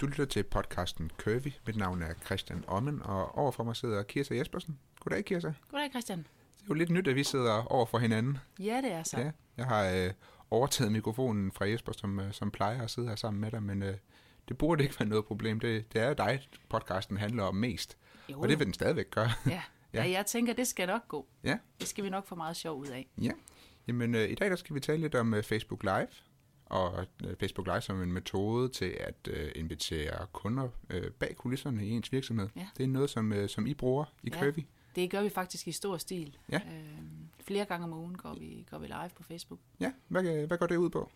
Du 0.00 0.06
lytter 0.06 0.24
til 0.24 0.42
podcasten 0.42 1.10
Curvy. 1.18 1.52
Mit 1.66 1.76
navn 1.76 2.02
er 2.02 2.14
Christian 2.26 2.64
Ommen, 2.66 3.02
og 3.02 3.38
overfor 3.38 3.64
mig 3.64 3.76
sidder 3.76 4.02
Kirsa 4.02 4.34
Jespersen. 4.36 4.78
Goddag, 5.00 5.24
Kirsa. 5.24 5.52
Goddag, 5.70 5.90
Christian. 5.90 6.18
Det 6.18 6.62
er 6.62 6.66
jo 6.68 6.74
lidt 6.74 6.90
nyt, 6.90 7.08
at 7.08 7.14
vi 7.16 7.24
sidder 7.24 7.62
over 7.72 7.86
for 7.86 7.98
hinanden. 7.98 8.38
Ja, 8.58 8.76
det 8.84 8.92
er 8.92 9.02
så. 9.02 9.18
Ja, 9.20 9.30
jeg 9.56 9.66
har 9.66 9.84
øh, 9.84 10.10
overtaget 10.50 10.92
mikrofonen 10.92 11.52
fra 11.52 11.68
Jesper, 11.68 11.92
som, 11.92 12.20
øh, 12.20 12.32
som 12.32 12.50
plejer 12.50 12.82
at 12.82 12.90
sidde 12.90 13.08
her 13.08 13.16
sammen 13.16 13.40
med 13.40 13.50
dig, 13.50 13.62
men 13.62 13.82
øh, 13.82 13.94
det 14.48 14.58
burde 14.58 14.82
ikke 14.84 15.00
være 15.00 15.08
noget 15.08 15.24
problem. 15.24 15.60
Det, 15.60 15.92
det 15.92 16.02
er 16.02 16.14
dig, 16.14 16.48
podcasten 16.68 17.16
handler 17.16 17.42
om 17.42 17.54
mest. 17.54 17.98
Jo, 18.28 18.40
Og 18.40 18.48
det 18.48 18.58
vil 18.58 18.66
den 18.66 18.74
stadigvæk 18.74 19.10
gøre. 19.10 19.30
ja. 19.46 19.50
ja. 19.92 20.02
Ja. 20.04 20.10
jeg 20.10 20.26
tænker, 20.26 20.52
det 20.52 20.66
skal 20.66 20.86
nok 20.86 21.08
gå. 21.08 21.26
ja. 21.44 21.58
Det 21.80 21.88
skal 21.88 22.04
vi 22.04 22.10
nok 22.10 22.26
få 22.26 22.34
meget 22.34 22.56
sjov 22.56 22.78
ud 22.78 22.86
af. 22.86 23.08
Ja. 23.22 23.30
Jamen, 23.88 24.14
øh, 24.14 24.30
i 24.30 24.34
dag 24.34 24.50
der 24.50 24.56
skal 24.56 24.74
vi 24.74 24.80
tale 24.80 25.00
lidt 25.00 25.14
om 25.14 25.34
øh, 25.34 25.42
Facebook 25.42 25.82
Live, 25.82 26.08
og 26.68 27.06
øh, 27.24 27.36
Facebook 27.36 27.66
Live 27.66 27.80
som 27.80 28.02
en 28.02 28.12
metode 28.12 28.68
til 28.68 28.96
at 29.00 29.28
øh, 29.30 29.52
invitere 29.54 30.26
kunder 30.32 30.68
øh, 30.90 31.10
bag 31.10 31.36
kulisserne 31.36 31.86
i 31.86 31.90
ens 31.90 32.12
virksomhed. 32.12 32.48
Ja. 32.56 32.68
Det 32.76 32.84
er 32.84 32.88
noget, 32.88 33.10
som, 33.10 33.32
øh, 33.32 33.48
som 33.48 33.66
I 33.66 33.74
bruger 33.74 34.04
i 34.22 34.30
Ja. 34.34 34.40
Curvy. 34.40 34.60
Det 34.94 35.10
gør 35.10 35.22
vi 35.22 35.28
faktisk 35.28 35.68
i 35.68 35.72
stor 35.72 35.96
stil. 35.96 36.36
Ja. 36.52 36.56
Øh, 36.56 36.88
flere 37.40 37.64
gange 37.64 37.84
om 37.84 37.92
ugen 37.92 38.16
går 38.16 38.34
vi, 38.34 38.66
går 38.70 38.78
vi 38.78 38.86
live 38.86 39.10
på 39.16 39.22
Facebook. 39.22 39.60
Ja, 39.80 39.92
hvad, 40.08 40.26
øh, 40.26 40.46
hvad 40.46 40.58
går 40.58 40.66
det 40.66 40.76
ud 40.76 40.90
på? 40.90 41.10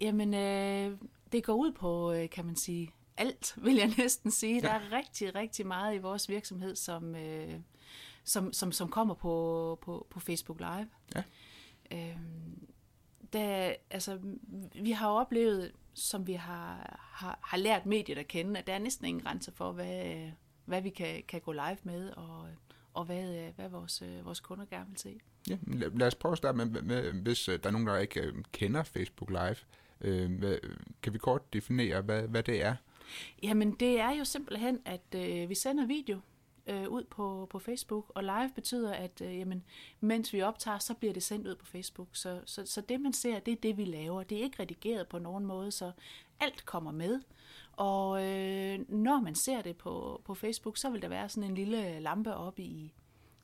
Jamen, 0.00 0.34
øh, 0.34 0.98
det 1.32 1.44
går 1.44 1.54
ud 1.54 1.72
på, 1.72 2.12
øh, 2.12 2.30
kan 2.30 2.44
man 2.44 2.56
sige, 2.56 2.90
alt, 3.16 3.54
vil 3.64 3.74
jeg 3.74 3.94
næsten 3.98 4.30
sige. 4.30 4.60
Der 4.60 4.70
er 4.70 4.92
rigtig, 4.92 5.34
rigtig 5.34 5.66
meget 5.66 5.94
i 5.94 5.98
vores 5.98 6.28
virksomhed, 6.28 6.76
som, 6.76 7.14
øh, 7.14 7.54
som, 8.24 8.52
som, 8.52 8.72
som 8.72 8.88
kommer 8.88 9.14
på, 9.14 9.78
på, 9.82 10.06
på 10.10 10.20
Facebook 10.20 10.58
Live. 10.60 10.88
Ja. 11.14 11.22
Øhm, 11.92 12.68
der, 13.32 13.74
altså, 13.90 14.18
vi 14.74 14.90
har 14.90 15.08
oplevet, 15.08 15.72
som 15.94 16.26
vi 16.26 16.32
har, 16.32 16.98
har, 17.12 17.38
har 17.42 17.56
lært 17.56 17.86
mediet 17.86 18.18
at 18.18 18.28
kende, 18.28 18.58
at 18.58 18.66
der 18.66 18.72
er 18.72 18.78
næsten 18.78 19.06
ingen 19.06 19.22
grænser 19.22 19.52
for, 19.52 19.72
hvad, 19.72 20.30
hvad 20.64 20.82
vi 20.82 20.90
kan, 20.90 21.22
kan 21.28 21.40
gå 21.40 21.52
live 21.52 21.78
med, 21.82 22.10
og, 22.10 22.46
og 22.94 23.04
hvad, 23.04 23.52
hvad 23.56 23.68
vores, 23.68 24.02
vores 24.24 24.40
kunder 24.40 24.64
gerne 24.64 24.88
vil 24.88 24.98
se. 24.98 25.20
Ja, 25.48 25.56
lad, 25.66 26.06
os 26.06 26.14
prøve 26.14 26.32
at 26.32 26.38
starte 26.38 26.58
med, 26.58 26.82
med 26.82 27.12
hvis 27.12 27.48
øh, 27.48 27.58
der 27.62 27.68
er 27.68 27.72
nogen, 27.72 27.86
der 27.86 27.96
ikke 27.96 28.20
øh, 28.20 28.34
kender 28.52 28.82
Facebook 28.82 29.30
Live. 29.30 29.56
Øh, 30.00 30.38
hvad, 30.38 30.58
kan 31.02 31.12
vi 31.12 31.18
kort 31.18 31.52
definere, 31.52 32.00
hvad, 32.00 32.22
hvad 32.22 32.42
det 32.42 32.64
er? 32.64 32.74
Jamen, 33.42 33.70
det 33.70 34.00
er 34.00 34.10
jo 34.10 34.24
simpelthen, 34.24 34.78
at 34.84 35.14
øh, 35.14 35.48
vi 35.48 35.54
sender 35.54 35.86
video 35.86 36.20
øh, 36.68 36.88
ud 36.88 37.04
på, 37.04 37.46
på 37.50 37.58
Facebook, 37.58 38.12
og 38.14 38.22
live 38.22 38.50
betyder, 38.54 38.92
at 38.92 39.20
øh, 39.20 39.38
jamen, 39.38 39.64
mens 40.00 40.32
vi 40.32 40.42
optager, 40.42 40.78
så 40.78 40.94
bliver 40.94 41.12
det 41.12 41.22
sendt 41.22 41.46
ud 41.46 41.54
på 41.54 41.66
Facebook. 41.66 42.08
Så, 42.12 42.40
så, 42.44 42.66
så 42.66 42.80
det, 42.80 43.00
man 43.00 43.12
ser, 43.12 43.38
det 43.38 43.52
er 43.52 43.56
det, 43.56 43.76
vi 43.76 43.84
laver. 43.84 44.22
Det 44.22 44.38
er 44.38 44.42
ikke 44.42 44.62
redigeret 44.62 45.08
på 45.08 45.18
nogen 45.18 45.46
måde, 45.46 45.72
så 45.72 45.92
alt 46.40 46.66
kommer 46.66 46.92
med. 46.92 47.20
Og 47.72 48.26
øh, 48.26 48.90
når 48.90 49.20
man 49.20 49.34
ser 49.34 49.62
det 49.62 49.76
på, 49.76 50.22
på 50.24 50.34
Facebook, 50.34 50.76
så 50.76 50.90
vil 50.90 51.02
der 51.02 51.08
være 51.08 51.28
sådan 51.28 51.50
en 51.50 51.54
lille 51.54 52.00
lampe 52.00 52.34
oppe 52.34 52.62
i, 52.62 52.92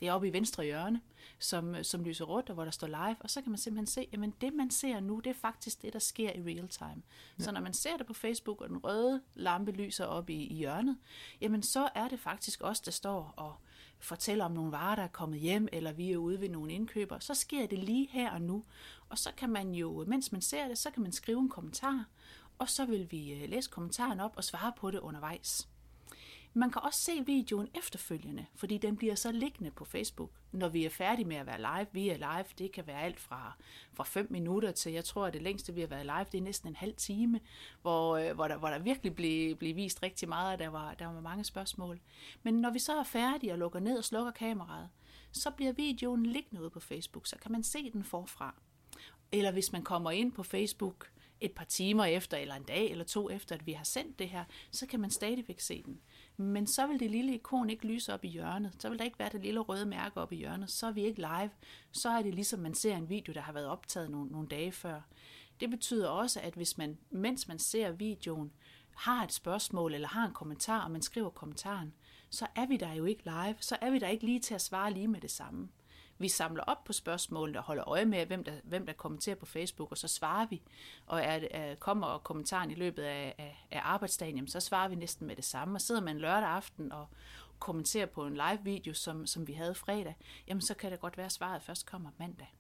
det 0.05 0.11
er 0.11 0.15
oppe 0.15 0.29
i 0.29 0.33
venstre 0.33 0.65
hjørne, 0.65 1.01
som, 1.39 1.85
som 1.85 2.05
lyser 2.05 2.25
rødt, 2.25 2.49
og 2.49 2.55
hvor 2.55 2.65
der 2.65 2.71
står 2.71 2.87
live, 2.87 3.17
og 3.21 3.31
så 3.31 3.43
kan 3.43 3.51
man 3.51 3.59
simpelthen 3.59 3.87
se, 3.87 4.09
at 4.13 4.31
det 4.41 4.55
man 4.55 4.71
ser 4.71 5.01
nu, 5.01 5.21
det 5.21 5.31
er 5.31 5.35
faktisk 5.35 5.83
det, 5.83 5.93
der 5.93 5.99
sker 5.99 6.33
i 6.33 6.43
real 6.43 6.69
time. 6.69 7.03
Ja. 7.39 7.45
Så 7.45 7.53
når 7.53 7.61
man 7.61 7.75
ser 7.75 7.97
det 7.97 8.07
på 8.07 8.15
Facebook, 8.15 8.61
og 8.61 8.69
den 8.69 8.79
røde 8.79 9.23
lampe 9.35 9.73
lyser 9.73 10.05
op 10.05 10.31
i, 10.31 10.47
i 10.47 10.55
hjørnet, 10.55 10.99
jamen 11.41 11.63
så 11.63 11.89
er 11.95 12.09
det 12.09 12.21
faktisk 12.21 12.61
os, 12.63 12.81
der 12.81 12.91
står 12.91 13.35
og 13.37 13.55
fortæller 13.99 14.45
om 14.45 14.53
nogle 14.53 14.73
varer, 14.73 14.95
der 14.95 15.03
er 15.03 15.09
kommet 15.09 15.41
hjem, 15.41 15.69
eller 15.73 15.93
vi 15.93 16.13
er 16.13 16.17
ude 16.17 16.41
ved 16.41 16.49
nogle 16.49 16.73
indkøber. 16.73 17.19
Så 17.19 17.35
sker 17.35 17.67
det 17.67 17.79
lige 17.79 18.09
her 18.11 18.31
og 18.31 18.43
nu. 18.43 18.65
Og 19.09 19.19
så 19.19 19.31
kan 19.37 19.51
man 19.51 19.75
jo, 19.75 20.05
mens 20.09 20.33
man 20.33 20.43
ser 20.43 20.69
det, 20.69 20.79
så 20.79 20.91
kan 20.91 21.03
man 21.03 21.13
skrive 21.13 21.41
en 21.41 21.49
kommentar, 21.49 22.05
og 22.59 22.69
så 22.69 22.85
vil 22.85 23.11
vi 23.11 23.33
øh, 23.33 23.49
læse 23.49 23.71
kommentaren 23.71 24.21
op 24.21 24.33
og 24.37 24.45
svare 24.45 24.73
på 24.77 24.91
det 24.91 24.99
undervejs. 24.99 25.69
Man 26.57 26.71
kan 26.71 26.83
også 26.83 27.01
se 27.01 27.27
videoen 27.27 27.69
efterfølgende, 27.75 28.47
fordi 28.55 28.79
den 28.79 28.97
bliver 28.97 29.15
så 29.15 29.33
liggende 29.33 29.71
på 29.71 29.85
Facebook, 29.85 30.31
når 30.53 30.69
vi 30.69 30.85
er 30.85 30.91
færdige 30.91 31.25
med 31.25 31.37
at 31.37 31.47
være 31.47 31.59
live. 31.59 31.87
Vi 31.93 32.09
er 32.09 32.17
live, 32.17 32.45
det 32.59 32.73
kan 32.73 32.87
være 32.87 33.03
alt 33.03 33.21
fra, 33.21 33.57
fra 33.93 34.05
5 34.05 34.27
minutter 34.31 34.73
til, 34.73 34.93
jeg 34.93 35.05
tror, 35.05 35.27
at 35.27 35.33
det 35.33 35.43
længste, 35.43 35.75
vi 35.75 35.81
har 35.81 35.89
været 35.89 36.07
live, 36.07 36.27
det 36.33 36.39
er 36.39 36.43
næsten 36.43 36.69
en 36.69 36.77
halv 36.77 36.95
time, 36.97 37.41
hvor, 37.83 38.17
øh, 38.17 38.35
hvor, 38.35 38.49
der, 38.49 38.57
hvor 38.57 38.69
der 38.69 38.79
virkelig 38.79 39.15
blev, 39.15 39.57
blev 39.57 39.77
vist 39.77 40.03
rigtig 40.03 40.29
meget, 40.29 40.53
og 40.53 40.59
der 40.59 40.69
var, 40.69 40.95
der 40.95 41.07
var 41.07 41.21
mange 41.21 41.45
spørgsmål. 41.45 42.01
Men 42.43 42.55
når 42.55 42.71
vi 42.71 42.79
så 42.79 42.99
er 42.99 43.05
færdige 43.05 43.53
og 43.53 43.59
lukker 43.59 43.81
ned 43.81 43.99
og 43.99 44.05
slukker 44.05 44.33
kameraet, 44.33 44.89
så 45.33 45.51
bliver 45.51 45.73
videoen 45.73 46.27
liggende 46.27 46.63
ude 46.63 46.71
på 46.71 46.81
Facebook, 46.81 47.27
så 47.27 47.37
kan 47.43 47.53
man 47.53 47.63
se 47.63 47.91
den 47.91 48.05
forfra. 48.05 48.55
Eller 49.33 49.53
hvis 49.53 49.73
man 49.73 49.83
kommer 49.83 50.11
ind 50.11 50.33
på 50.33 50.43
Facebook 50.43 51.11
et 51.41 51.53
par 51.53 51.65
timer 51.65 52.05
efter, 52.05 52.37
eller 52.37 52.55
en 52.55 52.63
dag 52.63 52.91
eller 52.91 53.05
to 53.05 53.31
efter, 53.31 53.55
at 53.55 53.67
vi 53.67 53.73
har 53.73 53.85
sendt 53.85 54.19
det 54.19 54.29
her, 54.29 54.45
så 54.71 54.87
kan 54.87 55.01
man 55.01 55.11
stadigvæk 55.11 55.61
se 55.61 55.83
den. 55.83 56.01
Men 56.37 56.67
så 56.67 56.87
vil 56.87 57.01
det 57.01 57.11
lille 57.11 57.35
ikon 57.35 57.71
ikke 57.71 57.87
lyse 57.87 58.15
op 58.15 58.25
i 58.25 58.29
hjørnet. 58.29 58.77
Så 58.79 58.89
vil 58.89 58.99
der 58.99 59.05
ikke 59.05 59.19
være 59.19 59.29
det 59.33 59.43
lille 59.43 59.61
røde 59.61 59.87
mærke 59.87 60.21
op 60.21 60.33
i 60.33 60.37
hjørnet. 60.37 60.71
Så 60.71 60.87
er 60.87 60.93
vi 60.93 61.05
ikke 61.05 61.21
live. 61.21 61.51
Så 61.93 62.09
er 62.09 62.23
det 62.23 62.35
ligesom, 62.35 62.61
man 62.61 62.75
ser 62.75 62.97
en 62.97 63.09
video, 63.09 63.33
der 63.33 63.41
har 63.41 63.53
været 63.53 63.67
optaget 63.67 64.11
nogle, 64.11 64.31
nogle 64.31 64.49
dage 64.49 64.73
før. 64.73 65.01
Det 65.61 65.71
betyder 65.71 66.09
også, 66.09 66.41
at 66.41 66.55
hvis 66.55 66.79
man, 66.79 66.99
mens 67.11 67.49
man 67.49 67.59
ser 67.59 67.93
videoen, 67.93 68.53
har 68.95 69.25
et 69.25 69.33
spørgsmål 69.33 69.95
eller 69.95 70.09
har 70.09 70.27
en 70.27 70.33
kommentar, 70.33 70.85
og 70.85 70.91
man 70.91 71.03
skriver 71.03 71.31
kommentaren, 71.31 71.95
så 72.31 72.47
er 72.57 72.67
vi 72.67 72.77
der 72.77 72.93
jo 72.93 73.05
ikke 73.05 73.25
live. 73.25 73.57
Så 73.61 73.77
er 73.81 73.91
vi 73.91 73.99
der 73.99 74.09
ikke 74.09 74.25
lige 74.25 74.41
til 74.41 74.55
at 74.55 74.61
svare 74.61 74.93
lige 74.93 75.09
med 75.09 75.21
det 75.21 75.31
samme. 75.31 75.69
Vi 76.19 76.29
samler 76.29 76.63
op 76.63 76.85
på 76.85 76.93
spørgsmålene 76.93 77.59
og 77.59 77.65
holder 77.65 77.89
øje 77.89 78.05
med, 78.05 78.27
hvem 78.27 78.45
der, 78.45 78.53
hvem 78.65 78.87
der 78.87 78.93
kommenterer 78.93 79.37
på 79.37 79.47
Facebook, 79.47 79.91
og 79.91 79.99
så 79.99 80.09
svarer 80.09 80.47
vi. 80.47 80.63
Og 81.07 81.21
er, 81.21 81.41
er, 81.51 81.71
øh, 81.71 81.77
kommer 81.77 82.19
kommentaren 82.19 82.71
i 82.71 82.75
løbet 82.75 83.03
af, 83.03 83.35
af, 83.39 83.67
af 83.71 83.81
arbejdsdagen, 83.83 84.37
jamen, 84.37 84.49
så 84.49 84.61
svarer 84.61 84.89
vi 84.89 84.95
næsten 84.95 85.27
med 85.27 85.37
det 85.37 85.45
samme. 85.45 85.77
Og 85.77 85.81
sidder 85.81 86.01
man 86.01 86.19
lørdag 86.19 86.49
aften 86.49 86.93
og 86.93 87.07
kommenterer 87.59 88.07
på 88.07 88.27
en 88.27 88.35
live-video, 88.35 88.95
som, 88.95 89.27
som 89.27 89.47
vi 89.47 89.53
havde 89.53 89.75
fredag, 89.75 90.17
jamen 90.49 90.61
så 90.61 90.75
kan 90.75 90.91
det 90.91 91.01
godt 91.01 91.17
være, 91.17 91.27
at 91.27 91.33
svaret 91.33 91.63
først 91.63 91.87
kommer 91.87 92.11
mandag. 92.19 92.55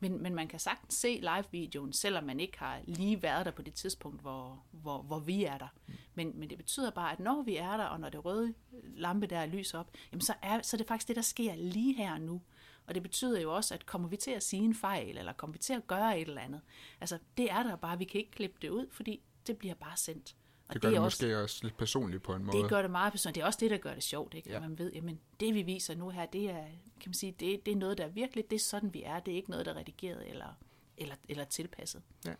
Men, 0.00 0.22
men 0.22 0.34
man 0.34 0.48
kan 0.48 0.58
sagtens 0.58 0.94
se 0.94 1.20
live-videoen, 1.22 1.92
selvom 1.92 2.24
man 2.24 2.40
ikke 2.40 2.58
har 2.58 2.80
lige 2.84 3.22
været 3.22 3.46
der 3.46 3.52
på 3.52 3.62
det 3.62 3.74
tidspunkt, 3.74 4.20
hvor, 4.20 4.62
hvor, 4.70 5.02
hvor 5.02 5.18
vi 5.18 5.44
er 5.44 5.58
der. 5.58 5.68
Men, 6.14 6.32
men 6.38 6.50
det 6.50 6.58
betyder 6.58 6.90
bare, 6.90 7.12
at 7.12 7.20
når 7.20 7.42
vi 7.42 7.56
er 7.56 7.76
der, 7.76 7.84
og 7.84 8.00
når 8.00 8.08
det 8.08 8.24
røde 8.24 8.54
lampe 8.82 9.26
der 9.26 9.46
lyser 9.46 9.78
op, 9.78 9.90
jamen 10.12 10.20
så, 10.20 10.34
er, 10.42 10.62
så 10.62 10.76
er 10.76 10.78
det 10.78 10.88
faktisk 10.88 11.08
det, 11.08 11.16
der 11.16 11.22
sker 11.22 11.54
lige 11.54 11.94
her 11.94 12.12
og 12.12 12.20
nu. 12.20 12.42
Og 12.86 12.94
det 12.94 13.02
betyder 13.02 13.40
jo 13.40 13.54
også, 13.54 13.74
at 13.74 13.86
kommer 13.86 14.08
vi 14.08 14.16
til 14.16 14.30
at 14.30 14.42
sige 14.42 14.62
en 14.62 14.74
fejl, 14.74 15.18
eller 15.18 15.32
kommer 15.32 15.52
vi 15.52 15.58
til 15.58 15.72
at 15.72 15.86
gøre 15.86 16.20
et 16.20 16.28
eller 16.28 16.40
andet, 16.42 16.60
altså 17.00 17.18
det 17.36 17.50
er 17.50 17.62
der 17.62 17.76
bare, 17.76 17.98
vi 17.98 18.04
kan 18.04 18.20
ikke 18.20 18.30
klippe 18.30 18.56
det 18.62 18.68
ud, 18.68 18.86
fordi 18.90 19.22
det 19.46 19.58
bliver 19.58 19.74
bare 19.74 19.96
sendt. 19.96 20.36
Og 20.68 20.74
Det 20.74 20.82
gør 20.82 20.88
det, 20.88 20.96
er 20.96 21.00
det 21.00 21.06
måske 21.06 21.38
også 21.42 21.60
lidt 21.62 21.76
personligt 21.76 22.22
på 22.22 22.34
en 22.34 22.44
måde. 22.44 22.58
det 22.58 22.68
gør 22.68 22.82
det 22.82 22.90
meget 22.90 23.12
personligt. 23.12 23.34
Det 23.34 23.42
er 23.42 23.46
også 23.46 23.58
det, 23.60 23.70
der 23.70 23.76
gør 23.76 23.94
det 23.94 24.02
sjovt, 24.02 24.34
ikke? 24.34 24.48
Ja. 24.48 24.54
Ja. 24.54 24.60
Man 24.60 24.78
ved, 24.78 24.92
jamen, 24.92 25.20
det 25.40 25.54
vi 25.54 25.62
viser 25.62 25.94
nu 25.94 26.08
her, 26.08 26.26
det 26.26 26.50
er, 26.50 26.64
kan 27.00 27.06
man 27.06 27.14
sige, 27.14 27.32
det, 27.40 27.66
det 27.66 27.72
er 27.72 27.76
noget, 27.76 27.98
der 27.98 28.04
er 28.04 28.08
virkelig, 28.08 28.50
det 28.50 28.56
er 28.56 28.60
sådan, 28.60 28.94
vi 28.94 29.02
er. 29.02 29.20
Det 29.20 29.32
er 29.32 29.36
ikke 29.36 29.50
noget, 29.50 29.66
der 29.66 29.72
er 29.72 29.76
redigeret 29.78 30.30
eller, 30.30 30.58
eller, 30.96 31.14
eller 31.28 31.44
tilpasset. 31.44 32.02
Ja. 32.26 32.34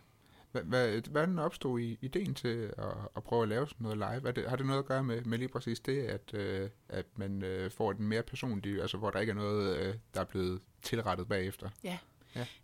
Hvad, 0.63 1.01
hvordan 1.09 1.39
opstod 1.39 1.79
I 1.79 1.97
ideen 2.01 2.33
til 2.33 2.73
at, 2.77 2.93
at 3.15 3.23
prøve 3.23 3.43
at 3.43 3.49
lave 3.49 3.67
sådan 3.67 3.83
noget 3.83 3.97
live? 3.97 4.27
Er 4.27 4.31
det, 4.31 4.49
har 4.49 4.55
det 4.55 4.65
noget 4.65 4.79
at 4.79 4.85
gøre 4.85 5.03
med, 5.03 5.21
med 5.21 5.37
lige 5.37 5.47
præcis 5.49 5.79
det, 5.79 6.01
at, 6.03 6.33
øh, 6.33 6.69
at 6.89 7.05
man 7.15 7.43
øh, 7.43 7.71
får 7.71 7.93
den 7.93 8.07
mere 8.07 8.23
personlige, 8.23 8.81
altså 8.81 8.97
hvor 8.97 9.09
der 9.11 9.19
ikke 9.19 9.31
er 9.31 9.35
noget, 9.35 9.77
øh, 9.77 9.95
der 10.13 10.19
er 10.21 10.25
blevet 10.25 10.61
tilrettet 10.81 11.27
bagefter? 11.27 11.69
Ja. 11.83 11.97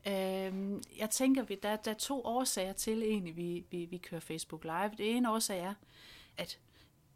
Ja. 0.06 0.47
Øhm, 0.47 0.81
jeg 1.00 1.09
tænker, 1.09 1.44
vi- 1.44 1.59
der, 1.63 1.75
der 1.75 1.91
er 1.91 1.96
to 1.97 2.22
årsager 2.25 2.74
til 2.74 3.03
egentlig, 3.03 3.35
vi, 3.38 3.66
vi, 3.72 3.85
vi 3.85 3.97
kører 3.97 4.22
Facebook 4.22 4.63
Live. 4.63 4.91
Det 4.97 5.16
ene 5.16 5.31
årsag 5.31 5.59
er, 5.59 5.73
at 6.38 6.59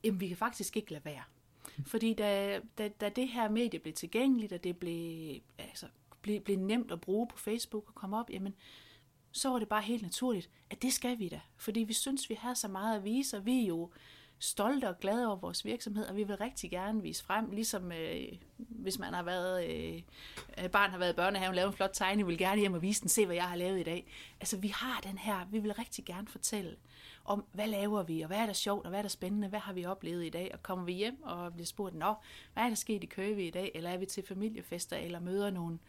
jamen, 0.04 0.19
vi 0.19 0.27
kan 0.27 0.38
faktisk 0.38 0.77
ikke 0.77 0.92
lade 0.92 1.06
være. 1.06 1.24
Fordi 1.92 2.13
da, 2.13 2.60
da, 2.77 2.88
da 2.88 3.10
det 3.10 3.27
her 3.27 3.50
medie 3.50 3.80
blev 3.80 3.94
tilgængeligt, 3.94 4.54
og 4.54 4.63
det 4.63 4.77
blev, 4.77 5.39
altså, 5.57 5.86
blev, 6.22 6.42
blev 6.42 6.57
nemt 6.57 6.92
at 6.92 7.01
bruge 7.01 7.27
på 7.27 7.38
Facebook 7.38 7.83
og 7.88 7.95
komme 7.95 8.19
op, 8.19 8.30
jamen, 8.30 8.56
så 9.36 9.50
var 9.50 9.60
det 9.60 9.68
bare 9.68 9.82
helt 9.82 10.02
naturligt, 10.02 10.50
at 10.70 10.82
det 10.82 10.94
skal 10.94 11.20
vi 11.20 11.30
da. 11.30 11.40
Fordi 11.58 11.80
vi 11.80 11.94
synes, 11.94 12.30
vi 12.30 12.36
har 12.36 12.54
så 12.54 12.68
meget 12.68 12.96
at 12.98 13.04
vise, 13.04 13.38
og 13.38 13.46
vi 13.46 13.64
er 13.64 13.68
jo 13.68 13.90
stolte 14.40 14.90
og 14.90 15.00
glade 15.00 15.28
over 15.28 15.36
vores 15.36 15.66
virksomhed, 15.66 16.06
og 16.06 16.16
vi 16.16 16.24
vil 16.24 16.38
rigtig 16.38 16.72
gerne 16.72 17.02
vise 17.02 17.24
frem, 17.24 17.52
ligesom 17.52 17.92
øh, 17.92 18.28
hvis 18.58 19.00
man 19.00 19.14
har 19.14 19.24
været, 19.24 19.66
øh, 19.70 20.02
øh 20.64 20.70
barn 20.70 20.92
har 20.92 20.98
været 20.98 21.14
i 21.14 21.16
børnehaven, 21.16 21.56
lavet 21.56 21.68
en 21.68 21.76
flot 21.76 21.90
tegning, 21.94 22.28
vil 22.28 22.38
gerne 22.38 22.60
hjem 22.60 22.74
og 22.74 22.82
vise 22.82 23.02
den, 23.02 23.10
se 23.10 23.26
hvad 23.26 23.36
jeg 23.36 23.50
har 23.50 23.56
lavet 23.56 23.80
i 23.80 23.84
dag. 23.84 24.12
Altså 24.40 24.58
vi 24.58 24.68
har 24.68 25.00
den 25.04 25.18
her, 25.18 25.46
vi 25.52 25.60
vil 25.60 25.74
rigtig 25.74 26.06
gerne 26.06 26.28
fortælle 26.28 26.76
om, 27.25 27.45
hvad 27.51 27.68
laver 27.68 28.04
vi, 28.04 28.22
og 28.22 28.27
hvad 28.27 28.38
er 28.38 28.45
der 28.45 28.54
sjovt, 28.54 28.86
og 28.86 28.89
hvad 28.89 29.00
er 29.00 29.01
der 29.01 29.10
spændende, 29.10 29.48
hvad 29.48 29.60
har 29.60 29.74
vi 29.74 29.86
oplevet 29.86 30.25
i 30.25 30.30
dag, 30.30 30.51
og 30.54 30.63
kommer 30.63 30.86
vi 30.86 30.94
hjem 30.94 31.24
og 31.24 31.54
bliver 31.54 31.66
spurgt, 31.66 31.95
nå, 31.95 32.13
hvad 32.54 32.63
er 32.63 32.68
der 32.68 32.75
sket 32.75 33.04
i 33.04 33.06
Køge 33.07 33.48
i 33.48 33.50
dag, 33.50 33.72
eller 33.75 33.89
er 33.89 33.98
vi 33.98 34.06
til 34.06 34.24
familiefester, 34.27 34.98
eller 34.98 35.19
møder 35.19 35.50
nogle, 35.50 35.80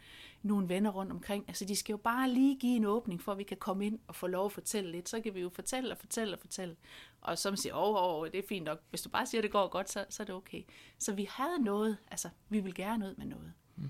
nogle 0.43 0.69
venner 0.69 0.89
rundt 0.89 1.11
omkring. 1.11 1.45
Altså 1.47 1.65
de 1.65 1.75
skal 1.75 1.93
jo 1.93 1.97
bare 1.97 2.29
lige 2.29 2.55
give 2.59 2.75
en 2.75 2.85
åbning, 2.85 3.21
for 3.21 3.31
at 3.31 3.37
vi 3.37 3.43
kan 3.43 3.57
komme 3.57 3.85
ind 3.85 3.99
og 4.07 4.15
få 4.15 4.27
lov 4.27 4.45
at 4.45 4.51
fortælle 4.51 4.91
lidt. 4.91 5.09
Så 5.09 5.21
kan 5.21 5.35
vi 5.35 5.41
jo 5.41 5.49
fortælle 5.49 5.91
og 5.91 5.97
fortælle 5.97 6.33
og 6.33 6.39
fortælle. 6.39 6.75
Og 7.21 7.37
så 7.37 7.51
man 7.51 7.57
siger, 7.57 7.75
åh, 7.75 7.95
oh, 7.95 8.21
oh, 8.21 8.27
det 8.27 8.39
er 8.39 8.47
fint 8.49 8.65
nok. 8.65 8.81
Hvis 8.89 9.01
du 9.01 9.09
bare 9.09 9.25
siger, 9.25 9.39
at 9.39 9.43
det 9.43 9.51
går 9.51 9.67
godt, 9.67 9.89
så, 9.89 10.05
så 10.09 10.23
er 10.23 10.25
det 10.25 10.35
okay. 10.35 10.63
Så 10.97 11.13
vi 11.13 11.27
havde 11.31 11.63
noget, 11.63 11.97
altså 12.11 12.29
vi 12.49 12.59
vil 12.59 12.73
gerne 12.73 13.05
ud 13.05 13.15
med 13.15 13.25
noget. 13.25 13.53
Mm. 13.75 13.89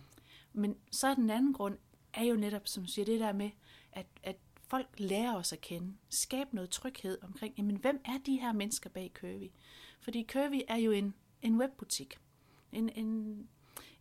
Men 0.53 0.75
så 0.91 1.07
er 1.07 1.13
den 1.13 1.29
anden 1.29 1.53
grund, 1.53 1.77
er 2.13 2.23
jo 2.23 2.35
netop, 2.35 2.67
som 2.67 2.85
siger, 2.85 3.05
det 3.05 3.19
der 3.19 3.33
med, 3.33 3.49
at, 3.91 4.05
at 4.23 4.35
folk 4.67 4.87
lærer 4.97 5.35
os 5.35 5.53
at 5.53 5.61
kende. 5.61 5.93
Skab 6.09 6.53
noget 6.53 6.69
tryghed 6.69 7.17
omkring, 7.21 7.53
jamen 7.57 7.75
hvem 7.75 8.01
er 8.05 8.17
de 8.25 8.39
her 8.39 8.51
mennesker 8.53 8.89
bag 8.89 9.11
Curvy? 9.13 9.51
Fordi 10.01 10.25
Curvy 10.31 10.61
er 10.67 10.77
jo 10.77 10.91
en, 10.91 11.13
en 11.41 11.57
webbutik. 11.57 12.17
En, 12.71 12.89
en, 12.89 13.47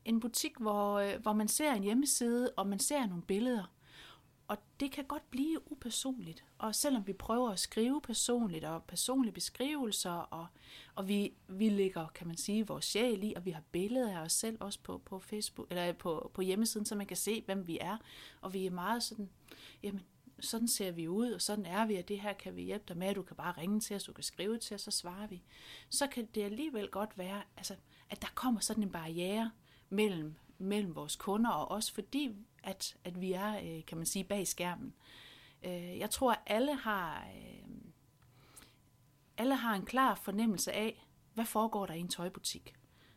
en 0.04 0.20
butik, 0.20 0.56
hvor, 0.58 0.94
øh, 0.98 1.22
hvor 1.22 1.32
man 1.32 1.48
ser 1.48 1.72
en 1.72 1.82
hjemmeside, 1.82 2.52
og 2.56 2.66
man 2.66 2.78
ser 2.78 3.06
nogle 3.06 3.22
billeder. 3.22 3.72
Og 4.48 4.58
det 4.80 4.92
kan 4.92 5.04
godt 5.04 5.30
blive 5.30 5.72
upersonligt. 5.72 6.44
Og 6.58 6.74
selvom 6.74 7.06
vi 7.06 7.12
prøver 7.12 7.50
at 7.50 7.58
skrive 7.58 8.00
personligt 8.00 8.64
og 8.64 8.84
personlige 8.84 9.32
beskrivelser, 9.32 10.10
og, 10.10 10.46
og 10.94 11.08
vi, 11.08 11.32
vi 11.48 11.68
lægger, 11.68 12.06
kan 12.06 12.26
man 12.26 12.36
sige, 12.36 12.66
vores 12.66 12.84
sjæl 12.84 13.24
i, 13.24 13.32
og 13.36 13.44
vi 13.44 13.50
har 13.50 13.62
billeder 13.72 14.18
af 14.18 14.22
os 14.22 14.32
selv 14.32 14.56
også 14.60 14.78
på, 14.82 14.98
på 14.98 15.18
Facebook, 15.18 15.66
eller 15.70 15.92
på, 15.92 16.30
på 16.34 16.42
hjemmesiden, 16.42 16.86
så 16.86 16.94
man 16.94 17.06
kan 17.06 17.16
se, 17.16 17.42
hvem 17.46 17.66
vi 17.66 17.78
er. 17.80 17.96
Og 18.40 18.54
vi 18.54 18.66
er 18.66 18.70
meget 18.70 19.02
sådan, 19.02 19.30
jamen, 19.82 20.02
sådan 20.40 20.68
ser 20.68 20.90
vi 20.90 21.08
ud, 21.08 21.32
og 21.32 21.42
sådan 21.42 21.66
er 21.66 21.86
vi, 21.86 21.96
og 21.96 22.08
det 22.08 22.20
her 22.20 22.32
kan 22.32 22.56
vi 22.56 22.62
hjælpe 22.62 22.84
dig 22.88 22.96
med, 22.96 23.14
du 23.14 23.22
kan 23.22 23.36
bare 23.36 23.52
ringe 23.58 23.80
til 23.80 23.96
os, 23.96 24.04
du 24.04 24.12
kan 24.12 24.24
skrive 24.24 24.58
til 24.58 24.74
os, 24.74 24.80
så 24.80 24.90
svarer 24.90 25.26
vi. 25.26 25.42
Så 25.90 26.06
kan 26.06 26.26
det 26.34 26.42
alligevel 26.42 26.88
godt 26.88 27.18
være, 27.18 27.42
altså, 27.56 27.76
at 28.10 28.22
der 28.22 28.28
kommer 28.34 28.60
sådan 28.60 28.82
en 28.82 28.90
barriere 28.90 29.50
mellem, 29.90 30.34
mellem 30.58 30.94
vores 30.94 31.16
kunder 31.16 31.50
og 31.50 31.70
os, 31.70 31.90
fordi 31.90 32.36
at, 32.62 32.96
at 33.04 33.20
vi 33.20 33.32
er, 33.32 33.56
øh, 33.56 33.84
kan 33.84 33.98
man 33.98 34.06
sige, 34.06 34.24
bag 34.24 34.48
skærmen. 34.48 34.94
Øh, 35.62 35.98
jeg 35.98 36.10
tror, 36.10 36.32
at 36.32 36.38
alle 36.46 36.74
har, 36.74 37.26
øh, 37.36 37.68
alle 39.38 39.54
har 39.54 39.74
en 39.74 39.84
klar 39.84 40.14
fornemmelse 40.14 40.72
af, 40.72 41.06
hvad 41.34 41.44
foregår 41.44 41.86
der 41.86 41.94
i 41.94 42.00
en 42.00 42.08
tøjbutik. 42.08 42.74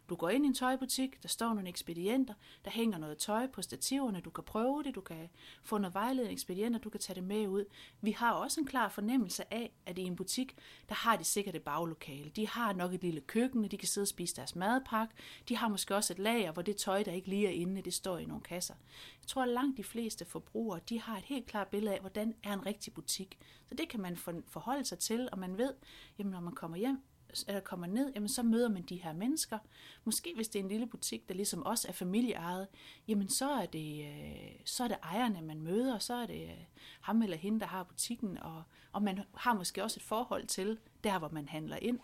Du 0.09 0.15
går 0.15 0.29
ind 0.29 0.45
i 0.45 0.47
en 0.47 0.53
tøjbutik, 0.53 1.23
der 1.23 1.27
står 1.29 1.53
nogle 1.53 1.69
ekspedienter, 1.69 2.33
der 2.65 2.71
hænger 2.71 2.97
noget 2.97 3.17
tøj 3.17 3.47
på 3.47 3.61
stativerne, 3.61 4.21
du 4.21 4.29
kan 4.29 4.43
prøve 4.43 4.83
det, 4.83 4.95
du 4.95 5.01
kan 5.01 5.29
få 5.63 5.77
noget 5.77 5.93
vejledende 5.93 6.33
ekspedienter, 6.33 6.79
du 6.79 6.89
kan 6.89 6.99
tage 6.99 7.15
det 7.15 7.23
med 7.23 7.47
ud. 7.47 7.65
Vi 8.01 8.11
har 8.11 8.31
også 8.31 8.59
en 8.59 8.67
klar 8.67 8.89
fornemmelse 8.89 9.53
af, 9.53 9.71
at 9.85 9.97
i 9.97 10.01
en 10.01 10.15
butik, 10.15 10.55
der 10.89 10.95
har 10.95 11.15
de 11.15 11.23
sikkert 11.23 11.55
et 11.55 11.63
baglokale. 11.63 12.29
De 12.29 12.47
har 12.47 12.73
nok 12.73 12.93
et 12.93 13.01
lille 13.01 13.21
køkken, 13.21 13.63
de 13.63 13.77
kan 13.77 13.87
sidde 13.87 14.03
og 14.03 14.07
spise 14.07 14.35
deres 14.35 14.55
madpakke. 14.55 15.13
De 15.49 15.57
har 15.57 15.67
måske 15.67 15.95
også 15.95 16.13
et 16.13 16.19
lager, 16.19 16.51
hvor 16.51 16.61
det 16.61 16.77
tøj, 16.77 17.03
der 17.03 17.11
ikke 17.11 17.29
lige 17.29 17.47
er 17.47 17.51
inde, 17.51 17.81
det 17.81 17.93
står 17.93 18.17
i 18.17 18.25
nogle 18.25 18.43
kasser. 18.43 18.75
Jeg 19.21 19.27
tror, 19.27 19.43
at 19.43 19.49
langt 19.49 19.77
de 19.77 19.83
fleste 19.83 20.25
forbrugere, 20.25 20.79
de 20.89 21.01
har 21.01 21.17
et 21.17 21.23
helt 21.23 21.45
klart 21.45 21.67
billede 21.67 21.93
af, 21.93 21.99
hvordan 21.99 22.35
er 22.43 22.53
en 22.53 22.65
rigtig 22.65 22.93
butik. 22.93 23.37
Så 23.65 23.75
det 23.75 23.89
kan 23.89 23.99
man 23.99 24.17
forholde 24.47 24.85
sig 24.85 24.99
til, 24.99 25.29
og 25.31 25.39
man 25.39 25.57
ved, 25.57 25.73
jamen 26.17 26.31
når 26.31 26.39
man 26.39 26.55
kommer 26.55 26.77
hjem, 26.77 27.01
eller 27.47 27.61
kommer 27.61 27.87
ned, 27.87 28.11
jamen 28.15 28.29
så 28.29 28.43
møder 28.43 28.69
man 28.69 28.83
de 28.83 28.95
her 28.95 29.13
mennesker. 29.13 29.59
Måske 30.03 30.33
hvis 30.35 30.47
det 30.47 30.59
er 30.59 30.63
en 30.63 30.69
lille 30.69 30.87
butik, 30.87 31.29
der 31.29 31.35
ligesom 31.35 31.63
også 31.63 31.87
er 31.87 31.91
familieejet, 31.91 32.67
jamen 33.07 33.29
så 33.29 33.51
er 33.51 33.65
det, 33.65 34.05
øh, 34.05 34.51
så 34.65 34.83
er 34.83 34.87
det 34.87 34.97
ejerne, 35.03 35.41
man 35.41 35.61
møder, 35.61 35.99
så 35.99 36.13
er 36.13 36.25
det 36.25 36.43
øh, 36.43 36.63
ham 37.01 37.21
eller 37.21 37.37
hende, 37.37 37.59
der 37.59 37.65
har 37.65 37.83
butikken, 37.83 38.37
og, 38.37 38.63
og 38.91 39.03
man 39.03 39.19
har 39.33 39.53
måske 39.53 39.83
også 39.83 39.99
et 39.99 40.03
forhold 40.03 40.47
til 40.47 40.77
der, 41.03 41.19
hvor 41.19 41.29
man 41.29 41.49
handler 41.49 41.77
ind. 41.81 41.99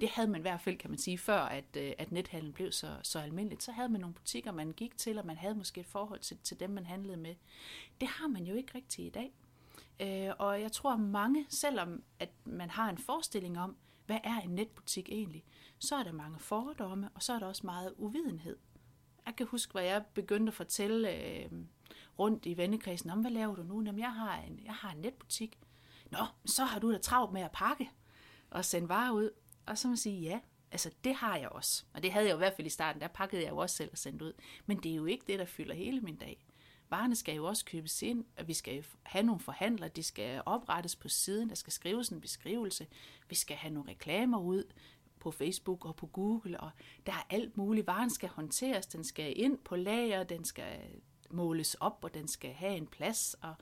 Det 0.00 0.08
havde 0.08 0.28
man 0.28 0.40
i 0.40 0.42
hvert 0.42 0.60
fald, 0.60 0.76
kan 0.76 0.90
man 0.90 0.98
sige, 0.98 1.18
før 1.18 1.40
at, 1.40 1.64
øh, 1.76 1.92
at 1.98 2.12
nethandlen 2.12 2.52
blev 2.52 2.72
så, 2.72 2.96
så 3.02 3.18
almindeligt. 3.18 3.62
Så 3.62 3.72
havde 3.72 3.88
man 3.88 4.00
nogle 4.00 4.14
butikker, 4.14 4.52
man 4.52 4.72
gik 4.72 4.98
til, 4.98 5.18
og 5.18 5.26
man 5.26 5.36
havde 5.36 5.54
måske 5.54 5.80
et 5.80 5.86
forhold 5.86 6.20
til, 6.20 6.38
til 6.42 6.60
dem, 6.60 6.70
man 6.70 6.86
handlede 6.86 7.16
med. 7.16 7.34
Det 8.00 8.08
har 8.08 8.26
man 8.26 8.44
jo 8.44 8.54
ikke 8.54 8.74
rigtigt 8.74 9.06
i 9.06 9.10
dag. 9.10 9.32
og 10.38 10.60
jeg 10.60 10.72
tror, 10.72 10.96
mange, 10.96 11.46
selvom 11.48 12.02
at 12.18 12.30
man 12.44 12.70
har 12.70 12.90
en 12.90 12.98
forestilling 12.98 13.60
om, 13.60 13.76
hvad 14.06 14.18
er 14.24 14.40
en 14.40 14.50
netbutik 14.50 15.08
egentlig? 15.08 15.44
Så 15.78 15.96
er 15.96 16.02
der 16.02 16.12
mange 16.12 16.38
fordomme, 16.38 17.10
og 17.14 17.22
så 17.22 17.32
er 17.32 17.38
der 17.38 17.46
også 17.46 17.66
meget 17.66 17.94
uvidenhed. 17.96 18.56
Jeg 19.26 19.36
kan 19.36 19.46
huske, 19.46 19.72
hvor 19.72 19.80
jeg 19.80 20.04
begyndte 20.14 20.50
at 20.50 20.54
fortælle 20.54 21.14
øh, 21.14 21.50
rundt 22.18 22.46
i 22.46 22.56
vennekredsen 22.56 23.10
om, 23.10 23.20
hvad 23.20 23.30
laver 23.30 23.54
du 23.54 23.62
nu? 23.62 23.82
Jamen, 23.82 23.98
jeg 23.98 24.14
har 24.14 24.36
en, 24.36 24.60
jeg 24.64 24.74
har 24.74 24.92
en 24.92 24.98
netbutik. 24.98 25.58
Nå, 26.10 26.18
så 26.46 26.64
har 26.64 26.80
du 26.80 26.92
da 26.92 26.98
travlt 26.98 27.32
med 27.32 27.42
at 27.42 27.52
pakke 27.52 27.90
og 28.50 28.64
sende 28.64 28.88
varer 28.88 29.12
ud. 29.12 29.30
Og 29.66 29.78
så 29.78 29.88
må 29.88 29.92
jeg 29.92 29.98
sige, 29.98 30.20
ja, 30.20 30.40
altså 30.72 30.90
det 31.04 31.14
har 31.14 31.36
jeg 31.36 31.48
også. 31.48 31.84
Og 31.94 32.02
det 32.02 32.12
havde 32.12 32.26
jeg 32.26 32.34
i 32.34 32.38
hvert 32.38 32.52
fald 32.56 32.66
i 32.66 32.70
starten, 32.70 33.00
der 33.00 33.08
pakkede 33.08 33.42
jeg 33.42 33.50
jo 33.50 33.56
også 33.56 33.76
selv 33.76 33.90
og 33.92 33.98
sendte 33.98 34.24
ud. 34.24 34.32
Men 34.66 34.82
det 34.82 34.90
er 34.92 34.96
jo 34.96 35.04
ikke 35.04 35.24
det, 35.26 35.38
der 35.38 35.44
fylder 35.44 35.74
hele 35.74 36.00
min 36.00 36.16
dag 36.16 36.43
varerne 36.94 37.16
skal 37.16 37.34
jo 37.34 37.44
også 37.44 37.64
købes 37.64 38.02
ind, 38.02 38.24
og 38.38 38.48
vi 38.48 38.54
skal 38.54 38.84
have 39.02 39.22
nogle 39.22 39.40
forhandlere, 39.40 39.88
de 39.88 40.02
skal 40.02 40.42
oprettes 40.46 40.96
på 40.96 41.08
siden, 41.08 41.48
der 41.48 41.54
skal 41.54 41.72
skrives 41.72 42.08
en 42.08 42.20
beskrivelse, 42.20 42.86
vi 43.28 43.34
skal 43.34 43.56
have 43.56 43.74
nogle 43.74 43.90
reklamer 43.90 44.38
ud 44.38 44.64
på 45.20 45.30
Facebook 45.30 45.84
og 45.84 45.96
på 45.96 46.06
Google, 46.06 46.60
og 46.60 46.70
der 47.06 47.12
er 47.12 47.26
alt 47.30 47.56
muligt. 47.56 47.86
Varen 47.86 48.10
skal 48.10 48.28
håndteres, 48.28 48.86
den 48.86 49.04
skal 49.04 49.40
ind 49.40 49.58
på 49.58 49.76
lager, 49.76 50.24
den 50.24 50.44
skal 50.44 50.80
måles 51.30 51.74
op, 51.74 51.98
og 52.02 52.14
den 52.14 52.28
skal 52.28 52.52
have 52.52 52.76
en 52.76 52.86
plads. 52.86 53.34
Og, 53.40 53.54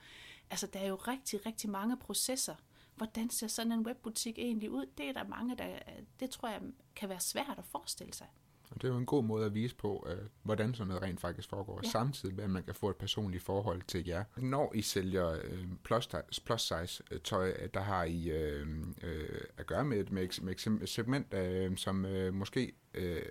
altså, 0.49 0.67
der 0.67 0.79
er 0.79 0.87
jo 0.87 0.95
rigtig, 0.95 1.45
rigtig 1.45 1.69
mange 1.69 1.97
processer. 1.97 2.55
Hvordan 2.95 3.29
ser 3.29 3.47
sådan 3.47 3.71
en 3.71 3.85
webbutik 3.87 4.39
egentlig 4.39 4.71
ud? 4.71 4.85
Det 4.97 5.09
er 5.09 5.13
der 5.13 5.27
mange, 5.27 5.57
der, 5.57 5.79
det 6.19 6.29
tror 6.29 6.49
jeg 6.49 6.61
kan 6.95 7.09
være 7.09 7.19
svært 7.19 7.55
at 7.57 7.65
forestille 7.65 8.13
sig. 8.13 8.27
Og 8.73 8.81
det 8.81 8.87
er 8.87 8.91
jo 8.91 8.97
en 8.97 9.05
god 9.05 9.23
måde 9.23 9.45
at 9.45 9.53
vise 9.53 9.75
på, 9.75 10.07
øh, 10.09 10.17
hvordan 10.43 10.73
sådan 10.73 10.87
noget 10.87 11.03
rent 11.03 11.19
faktisk 11.19 11.49
foregår, 11.49 11.79
ja. 11.83 11.89
samtidig 11.89 12.35
med, 12.35 12.43
at 12.43 12.49
man 12.49 12.63
kan 12.63 12.75
få 12.75 12.89
et 12.89 12.95
personligt 12.95 13.43
forhold 13.43 13.81
til 13.87 14.07
jer. 14.07 14.23
Når 14.37 14.71
I 14.75 14.81
sælger 14.81 15.29
øh, 15.29 15.65
plus, 15.83 16.09
plus 16.45 16.61
size 16.61 17.03
øh, 17.11 17.19
tøj, 17.19 17.67
der 17.73 17.81
har 17.81 18.03
I 18.03 18.29
øh, 18.29 18.67
øh, 19.03 19.41
at 19.57 19.65
gøre 19.65 19.85
med, 19.85 20.05
med, 20.05 20.41
med 20.41 20.81
et 20.81 20.89
segment, 20.89 21.33
øh, 21.33 21.77
som 21.77 22.05
øh, 22.05 22.33
måske 22.33 22.73
øh, 22.93 23.21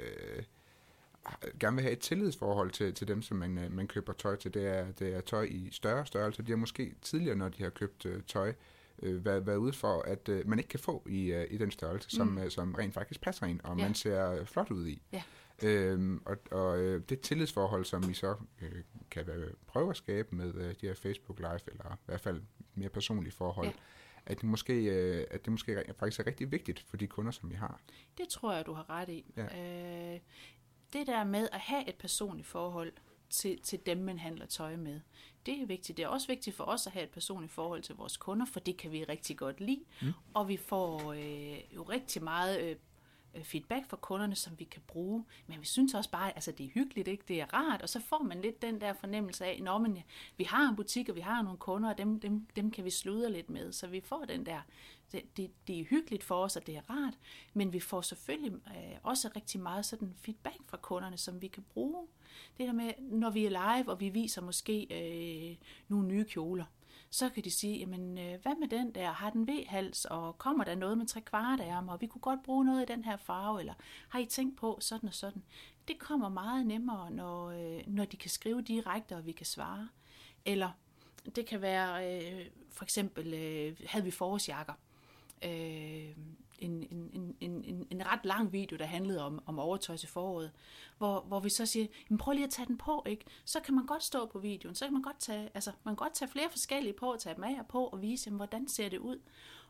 gerne 1.60 1.76
vil 1.76 1.82
have 1.82 1.92
et 1.92 2.00
tillidsforhold 2.00 2.70
til, 2.70 2.94
til 2.94 3.08
dem, 3.08 3.22
som 3.22 3.36
man, 3.36 3.58
øh, 3.58 3.72
man 3.72 3.88
køber 3.88 4.12
tøj 4.12 4.36
til. 4.36 4.54
Det 4.54 4.66
er, 4.66 4.92
det 4.92 5.14
er 5.14 5.20
tøj 5.20 5.42
i 5.42 5.68
større 5.72 6.06
størrelse. 6.06 6.42
De 6.42 6.52
har 6.52 6.56
måske 6.56 6.94
tidligere, 7.02 7.36
når 7.36 7.48
de 7.48 7.62
har 7.62 7.70
købt 7.70 8.06
øh, 8.06 8.22
tøj, 8.22 8.48
øh, 8.48 8.54
været, 9.02 9.46
været 9.46 9.56
ude 9.56 9.72
for, 9.72 10.02
at 10.02 10.28
øh, 10.28 10.48
man 10.48 10.58
ikke 10.58 10.68
kan 10.68 10.80
få 10.80 11.06
i, 11.08 11.32
øh, 11.32 11.46
i 11.50 11.58
den 11.58 11.70
størrelse, 11.70 12.10
som, 12.10 12.26
mm. 12.26 12.38
øh, 12.38 12.50
som 12.50 12.74
rent 12.74 12.94
faktisk 12.94 13.20
passer 13.20 13.46
ind, 13.46 13.60
og 13.60 13.78
ja. 13.78 13.84
man 13.84 13.94
ser 13.94 14.44
flot 14.44 14.70
ud 14.70 14.86
i. 14.86 15.02
Ja. 15.12 15.22
Øhm, 15.62 16.22
og 16.26 16.36
og 16.50 16.78
øh, 16.78 17.02
det 17.08 17.20
tillidsforhold, 17.20 17.84
som 17.84 18.08
vi 18.08 18.14
så 18.14 18.36
øh, 18.62 18.82
kan 19.10 19.26
være, 19.26 19.48
prøve 19.66 19.90
at 19.90 19.96
skabe 19.96 20.36
med 20.36 20.54
øh, 20.54 20.74
de 20.80 20.86
her 20.86 20.94
Facebook 20.94 21.38
Live, 21.38 21.60
eller 21.72 21.94
i 21.94 21.98
hvert 22.06 22.20
fald 22.20 22.42
mere 22.74 22.88
personlige 22.88 23.32
forhold, 23.32 23.66
ja. 23.66 23.72
at, 24.26 24.36
det 24.40 24.44
måske, 24.44 24.84
øh, 24.84 25.26
at 25.30 25.44
det 25.44 25.50
måske 25.52 25.84
faktisk 25.98 26.20
er 26.20 26.26
rigtig 26.26 26.52
vigtigt 26.52 26.84
for 26.88 26.96
de 26.96 27.06
kunder, 27.06 27.32
som 27.32 27.50
vi 27.50 27.54
har. 27.54 27.80
Det 28.18 28.28
tror 28.28 28.52
jeg, 28.52 28.66
du 28.66 28.72
har 28.72 28.90
ret 28.90 29.08
i. 29.08 29.32
Ja. 29.36 30.14
Øh, 30.14 30.20
det 30.92 31.06
der 31.06 31.24
med 31.24 31.48
at 31.52 31.60
have 31.60 31.88
et 31.88 31.94
personligt 31.94 32.48
forhold 32.48 32.92
til, 33.30 33.58
til 33.62 33.86
dem, 33.86 33.98
man 33.98 34.18
handler 34.18 34.46
tøj 34.46 34.76
med, 34.76 35.00
det 35.46 35.62
er 35.62 35.66
vigtigt. 35.66 35.96
Det 35.96 36.02
er 36.02 36.08
også 36.08 36.26
vigtigt 36.26 36.56
for 36.56 36.64
os 36.64 36.86
at 36.86 36.92
have 36.92 37.04
et 37.04 37.10
personligt 37.10 37.52
forhold 37.52 37.82
til 37.82 37.94
vores 37.94 38.16
kunder, 38.16 38.46
for 38.46 38.60
det 38.60 38.76
kan 38.76 38.92
vi 38.92 39.04
rigtig 39.04 39.36
godt 39.36 39.60
lide. 39.60 39.84
Mm. 40.02 40.12
Og 40.34 40.48
vi 40.48 40.56
får 40.56 41.12
øh, 41.12 41.74
jo 41.74 41.82
rigtig 41.82 42.22
meget 42.22 42.60
øh, 42.60 42.76
Øh, 43.34 43.44
feedback 43.44 43.88
fra 43.88 43.96
kunderne, 43.96 44.36
som 44.36 44.58
vi 44.58 44.64
kan 44.64 44.82
bruge. 44.86 45.24
Men 45.46 45.60
vi 45.60 45.66
synes 45.66 45.94
også 45.94 46.10
bare, 46.10 46.28
at 46.28 46.36
altså, 46.36 46.52
det 46.52 46.66
er 46.66 46.70
hyggeligt, 46.70 47.08
ikke? 47.08 47.24
det 47.28 47.40
er 47.40 47.54
rart, 47.54 47.82
og 47.82 47.88
så 47.88 48.00
får 48.00 48.22
man 48.22 48.40
lidt 48.40 48.62
den 48.62 48.80
der 48.80 48.92
fornemmelse 48.92 49.44
af, 49.44 49.62
at 49.66 50.04
vi 50.36 50.44
har 50.44 50.68
en 50.68 50.76
butik, 50.76 51.08
og 51.08 51.14
vi 51.16 51.20
har 51.20 51.42
nogle 51.42 51.58
kunder, 51.58 51.90
og 51.90 51.98
dem, 51.98 52.20
dem, 52.20 52.46
dem 52.56 52.70
kan 52.70 52.84
vi 52.84 52.90
sludre 52.90 53.32
lidt 53.32 53.50
med. 53.50 53.72
Så 53.72 53.86
vi 53.86 54.00
får 54.00 54.24
den 54.24 54.46
der, 54.46 54.60
det, 55.12 55.36
det, 55.36 55.50
det 55.66 55.80
er 55.80 55.84
hyggeligt 55.84 56.24
for 56.24 56.44
os, 56.44 56.56
og 56.56 56.66
det 56.66 56.76
er 56.76 56.90
rart, 56.90 57.18
men 57.54 57.72
vi 57.72 57.80
får 57.80 58.00
selvfølgelig 58.00 58.52
øh, 58.52 58.96
også 59.02 59.30
rigtig 59.36 59.60
meget 59.60 59.86
sådan 59.86 60.14
feedback 60.16 60.58
fra 60.66 60.76
kunderne, 60.76 61.16
som 61.16 61.42
vi 61.42 61.48
kan 61.48 61.62
bruge. 61.62 62.06
Det 62.58 62.66
der 62.66 62.72
med, 62.72 62.92
når 62.98 63.30
vi 63.30 63.46
er 63.46 63.50
live, 63.50 63.90
og 63.90 64.00
vi 64.00 64.08
viser 64.08 64.42
måske 64.42 64.86
øh, 64.90 65.56
nogle 65.88 66.08
nye 66.08 66.24
kjoler, 66.24 66.64
så 67.10 67.28
kan 67.28 67.44
de 67.44 67.50
sige, 67.50 67.78
jamen 67.78 68.18
øh, 68.18 68.40
hvad 68.42 68.52
med 68.60 68.68
den 68.68 68.94
der, 68.94 69.12
har 69.12 69.30
den 69.30 69.48
V-hals, 69.48 70.04
og 70.04 70.38
kommer 70.38 70.64
der 70.64 70.74
noget 70.74 70.98
med 70.98 71.06
tre 71.06 71.20
kvart 71.20 71.60
ærm, 71.60 71.88
og 71.88 72.00
vi 72.00 72.06
kunne 72.06 72.20
godt 72.20 72.42
bruge 72.42 72.64
noget 72.64 72.82
i 72.82 72.92
den 72.92 73.04
her 73.04 73.16
farve, 73.16 73.60
eller 73.60 73.74
har 74.08 74.18
I 74.18 74.26
tænkt 74.26 74.56
på 74.56 74.78
sådan 74.80 75.08
og 75.08 75.14
sådan. 75.14 75.42
Det 75.88 75.98
kommer 75.98 76.28
meget 76.28 76.66
nemmere, 76.66 77.10
når, 77.10 77.50
øh, 77.50 77.82
når 77.86 78.04
de 78.04 78.16
kan 78.16 78.30
skrive 78.30 78.62
direkte, 78.62 79.16
og 79.16 79.26
vi 79.26 79.32
kan 79.32 79.46
svare. 79.46 79.88
Eller 80.44 80.70
det 81.36 81.46
kan 81.46 81.62
være, 81.62 82.16
øh, 82.16 82.46
for 82.70 82.84
eksempel, 82.84 83.34
øh, 83.34 83.76
havde 83.86 84.04
vi 84.04 84.10
forårsjakker. 84.10 84.74
Øh, 85.44 86.16
en, 86.62 86.86
en, 86.90 87.36
en, 87.40 87.64
en, 87.64 87.86
en 87.90 88.06
ret 88.06 88.24
lang 88.24 88.52
video, 88.52 88.78
der 88.78 88.84
handlede 88.84 89.24
om, 89.24 89.42
om 89.46 89.58
overtøj 89.58 89.96
til 89.96 90.08
foråret, 90.08 90.50
hvor, 90.98 91.20
hvor 91.20 91.40
vi 91.40 91.48
så 91.48 91.66
siger, 91.66 91.86
men 92.08 92.18
prøv 92.18 92.32
lige 92.32 92.44
at 92.44 92.50
tage 92.50 92.66
den 92.66 92.78
på, 92.78 93.02
ikke? 93.06 93.24
Så 93.44 93.60
kan 93.60 93.74
man 93.74 93.86
godt 93.86 94.04
stå 94.04 94.26
på 94.26 94.38
videoen, 94.38 94.74
så 94.74 94.84
kan 94.84 94.92
man 94.92 95.02
godt 95.02 95.18
tage, 95.18 95.50
altså, 95.54 95.72
man 95.84 95.96
kan 95.96 96.04
godt 96.04 96.14
tage 96.14 96.28
flere 96.30 96.50
forskellige 96.50 96.92
på, 96.92 97.16
tage 97.18 97.34
dem 97.34 97.44
af 97.44 97.58
og 97.58 97.66
på 97.66 97.86
og 97.86 98.02
vise, 98.02 98.26
jamen, 98.26 98.36
hvordan 98.36 98.68
ser 98.68 98.88
det 98.88 98.98
ud. 98.98 99.18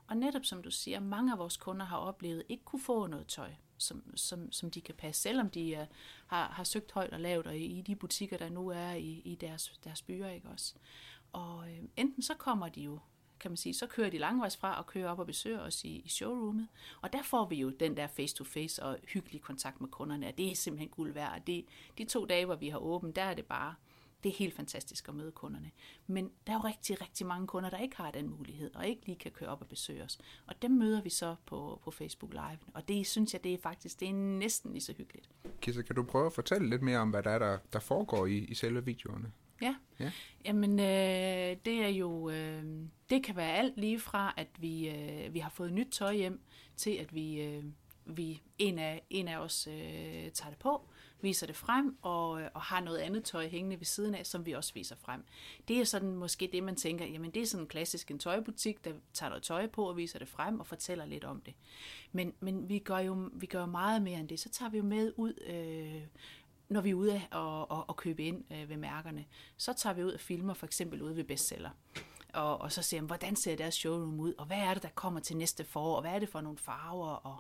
Og 0.07 0.17
netop 0.17 0.45
som 0.45 0.63
du 0.63 0.71
siger, 0.71 1.01
mange 1.01 1.33
af 1.33 1.39
vores 1.39 1.57
kunder 1.57 1.87
har 1.87 1.97
oplevet 1.97 2.43
ikke 2.49 2.65
kunne 2.65 2.83
få 2.83 3.07
noget 3.07 3.27
tøj, 3.27 3.53
som, 3.79 4.17
som, 4.17 4.53
som 4.53 4.71
de 4.71 4.81
kan 4.81 4.95
passe, 4.95 5.23
selvom 5.23 5.51
de 5.51 5.79
uh, 5.81 5.97
har, 6.27 6.49
har 6.49 6.65
søgt 6.65 6.93
højt 6.93 7.13
og 7.13 7.21
lavt, 7.21 7.47
og 7.47 7.57
i, 7.57 7.79
i 7.79 7.83
de 7.83 7.97
butikker, 7.97 8.37
der 8.37 8.49
nu 8.49 8.69
er 8.69 8.91
i, 8.91 9.23
i 9.25 9.35
deres, 9.35 9.81
deres 9.85 10.03
byer, 10.03 10.29
ikke 10.29 10.49
også? 10.49 10.75
Og 11.33 11.71
øh, 11.71 11.79
enten 11.97 12.23
så 12.23 12.35
kommer 12.35 12.69
de 12.69 12.81
jo 12.81 12.99
kan 13.43 13.51
man 13.51 13.57
sige, 13.57 13.75
så 13.75 13.87
kører 13.87 14.11
de 14.11 14.19
langvejs 14.19 14.57
fra 14.57 14.79
og 14.79 14.87
kører 14.87 15.09
op 15.09 15.19
og 15.19 15.27
besøger 15.27 15.61
os 15.61 15.85
i, 15.85 16.03
i 16.05 16.09
showroomet. 16.09 16.69
Og 17.01 17.13
der 17.13 17.23
får 17.23 17.49
vi 17.49 17.57
jo 17.57 17.71
den 17.71 17.97
der 17.97 18.07
face-to-face 18.07 18.83
og 18.83 18.99
hyggelig 19.09 19.41
kontakt 19.41 19.81
med 19.81 19.89
kunderne, 19.89 20.27
og 20.27 20.39
det 20.39 20.51
er 20.51 20.55
simpelthen 20.57 20.89
guld 20.89 21.13
værd. 21.13 21.33
Og 21.41 21.47
Det, 21.47 21.65
de 21.99 22.05
to 22.05 22.25
dage, 22.25 22.45
hvor 22.45 22.55
vi 22.55 22.69
har 22.69 22.79
åbent, 22.79 23.17
der 23.17 23.23
er 23.23 23.35
det 23.35 23.47
bare 23.47 23.75
Det 24.25 24.29
er 24.33 24.37
helt 24.37 24.55
fantastisk 24.55 25.09
at 25.09 25.15
møde 25.15 25.33
kunderne. 25.33 25.71
Men 26.07 26.31
der 26.47 26.53
er 26.53 26.57
jo 26.57 26.69
rigtig, 26.69 27.01
rigtig 27.01 27.27
mange 27.27 27.47
kunder, 27.47 27.71
der 27.71 27.79
ikke 27.79 27.97
har 27.97 28.11
den 28.11 28.29
mulighed, 28.29 28.71
og 28.75 28.87
ikke 28.87 29.07
lige 29.07 29.19
kan 29.19 29.31
køre 29.31 29.49
op 29.49 29.61
og 29.61 29.69
besøge 29.69 30.05
os. 30.05 30.19
Og 30.47 30.63
dem 30.63 30.71
møder 30.71 31.03
vi 31.03 31.11
så 31.11 31.37
på, 31.47 31.81
på 31.85 31.91
Facebook 31.91 32.33
Live. 32.33 32.59
Og 32.75 32.89
det 32.89 33.07
synes 33.07 33.33
jeg, 33.33 33.45
det 33.45 33.55
er 33.55 33.59
faktisk 33.59 34.01
det 34.01 34.09
er 34.09 34.13
næsten 34.13 34.73
lige 34.73 34.83
så 34.83 34.95
hyggeligt. 34.99 35.31
Kisse, 35.61 35.83
kan 35.83 35.97
du 35.97 36.03
prøve 36.03 36.27
at 36.27 36.33
fortælle 36.33 36.71
lidt 36.71 36.83
mere 36.83 36.99
om, 36.99 37.11
hvad 37.11 37.23
der 37.23 37.31
er, 37.31 37.39
der, 37.39 37.59
der 37.73 37.79
foregår 37.79 38.27
i, 38.27 38.39
i 38.39 38.55
selve 38.55 38.85
videoerne? 38.85 39.33
Ja, 39.63 39.75
Ja. 40.01 40.11
jamen 40.45 40.81
øh, 40.81 41.57
det 41.65 41.85
er 41.85 41.89
jo, 41.89 42.31
øh, 42.31 42.65
det 43.11 43.25
kan 43.25 43.37
være 43.37 43.53
alt 43.53 43.77
lige 43.77 44.01
fra, 44.01 44.35
at 44.37 44.49
vi, 44.59 44.89
øh, 44.89 45.35
vi 45.35 45.39
har 45.39 45.51
fået 45.51 45.73
nyt 45.73 45.89
tøj 45.93 46.15
hjem, 46.15 46.41
til 46.77 46.91
at 46.91 47.15
vi, 47.15 47.41
øh, 47.41 47.65
vi 48.05 48.43
en, 48.59 48.79
af, 48.79 49.03
en 49.11 49.29
af 49.29 49.39
os 49.39 49.67
øh, 49.67 50.31
tager 50.31 50.49
det 50.49 50.59
på, 50.59 50.89
viser 51.21 51.47
det 51.47 51.57
frem, 51.57 51.97
og, 52.03 52.31
og 52.31 52.61
har 52.61 52.81
noget 52.81 52.99
andet 52.99 53.25
tøj 53.25 53.49
hængende 53.49 53.79
ved 53.79 53.85
siden 53.85 54.15
af, 54.15 54.27
som 54.27 54.47
vi 54.47 54.53
også 54.53 54.75
viser 54.75 54.97
frem. 54.97 55.25
Det 55.69 55.81
er 55.81 55.85
sådan 55.85 56.15
måske 56.17 56.49
det, 56.53 56.63
man 56.63 56.77
tænker, 56.77 57.07
jamen 57.07 57.31
det 57.31 57.43
er 57.43 57.47
sådan 57.47 57.65
en 57.65 57.69
klassisk 57.69 58.11
en 58.11 58.19
tøjbutik, 58.19 58.85
der 58.85 58.93
tager 59.13 59.31
noget 59.31 59.43
tøj 59.43 59.67
på 59.67 59.89
og 59.89 59.97
viser 59.97 60.19
det 60.19 60.29
frem 60.29 60.61
og 60.61 60.67
fortæller 60.67 61.05
lidt 61.05 61.25
om 61.25 61.41
det. 61.41 61.55
Men, 62.13 62.33
men 62.41 62.69
vi 62.69 62.79
gør 62.79 62.99
jo 62.99 63.31
vi 63.33 63.47
gør 63.47 63.67
meget 63.67 64.03
mere 64.03 64.21
end 64.21 64.29
det. 64.29 64.41
Så 64.41 64.49
tager 64.49 64.71
vi 64.71 64.77
jo 64.77 64.85
med 64.85 65.13
ud, 65.17 65.35
øh, 65.47 66.03
når 66.73 66.81
vi 66.81 66.91
er 66.91 66.95
ude 66.95 67.23
og, 67.31 67.71
og, 67.71 67.85
og 67.89 67.97
købe 67.97 68.23
ind 68.23 68.45
øh, 68.53 68.69
ved 68.69 68.77
mærkerne, 68.77 69.25
så 69.57 69.73
tager 69.73 69.95
vi 69.95 70.05
ud 70.05 70.13
og 70.13 70.21
filmer 70.21 70.55
for 70.55 70.67
eksempel 70.67 71.03
ude 71.03 71.17
ved 71.17 71.25
bestseller. 71.25 71.71
Og, 72.33 72.61
og 72.61 72.73
så 72.73 72.83
ser 72.83 73.01
vi, 73.01 73.07
hvordan 73.07 73.37
ser 73.37 73.57
deres 73.57 73.75
showroom 73.75 74.21
ud, 74.21 74.35
og 74.39 74.47
hvad 74.47 74.57
er 74.57 74.75
det, 74.75 74.83
der 74.83 74.89
kommer 74.95 75.21
til 75.21 75.37
næste 75.37 75.65
forår, 75.65 75.97
og 75.97 76.01
hvad 76.01 76.13
er 76.13 76.19
det 76.19 76.29
for 76.29 76.41
nogle 76.41 76.59
farver, 76.59 77.09
og, 77.09 77.37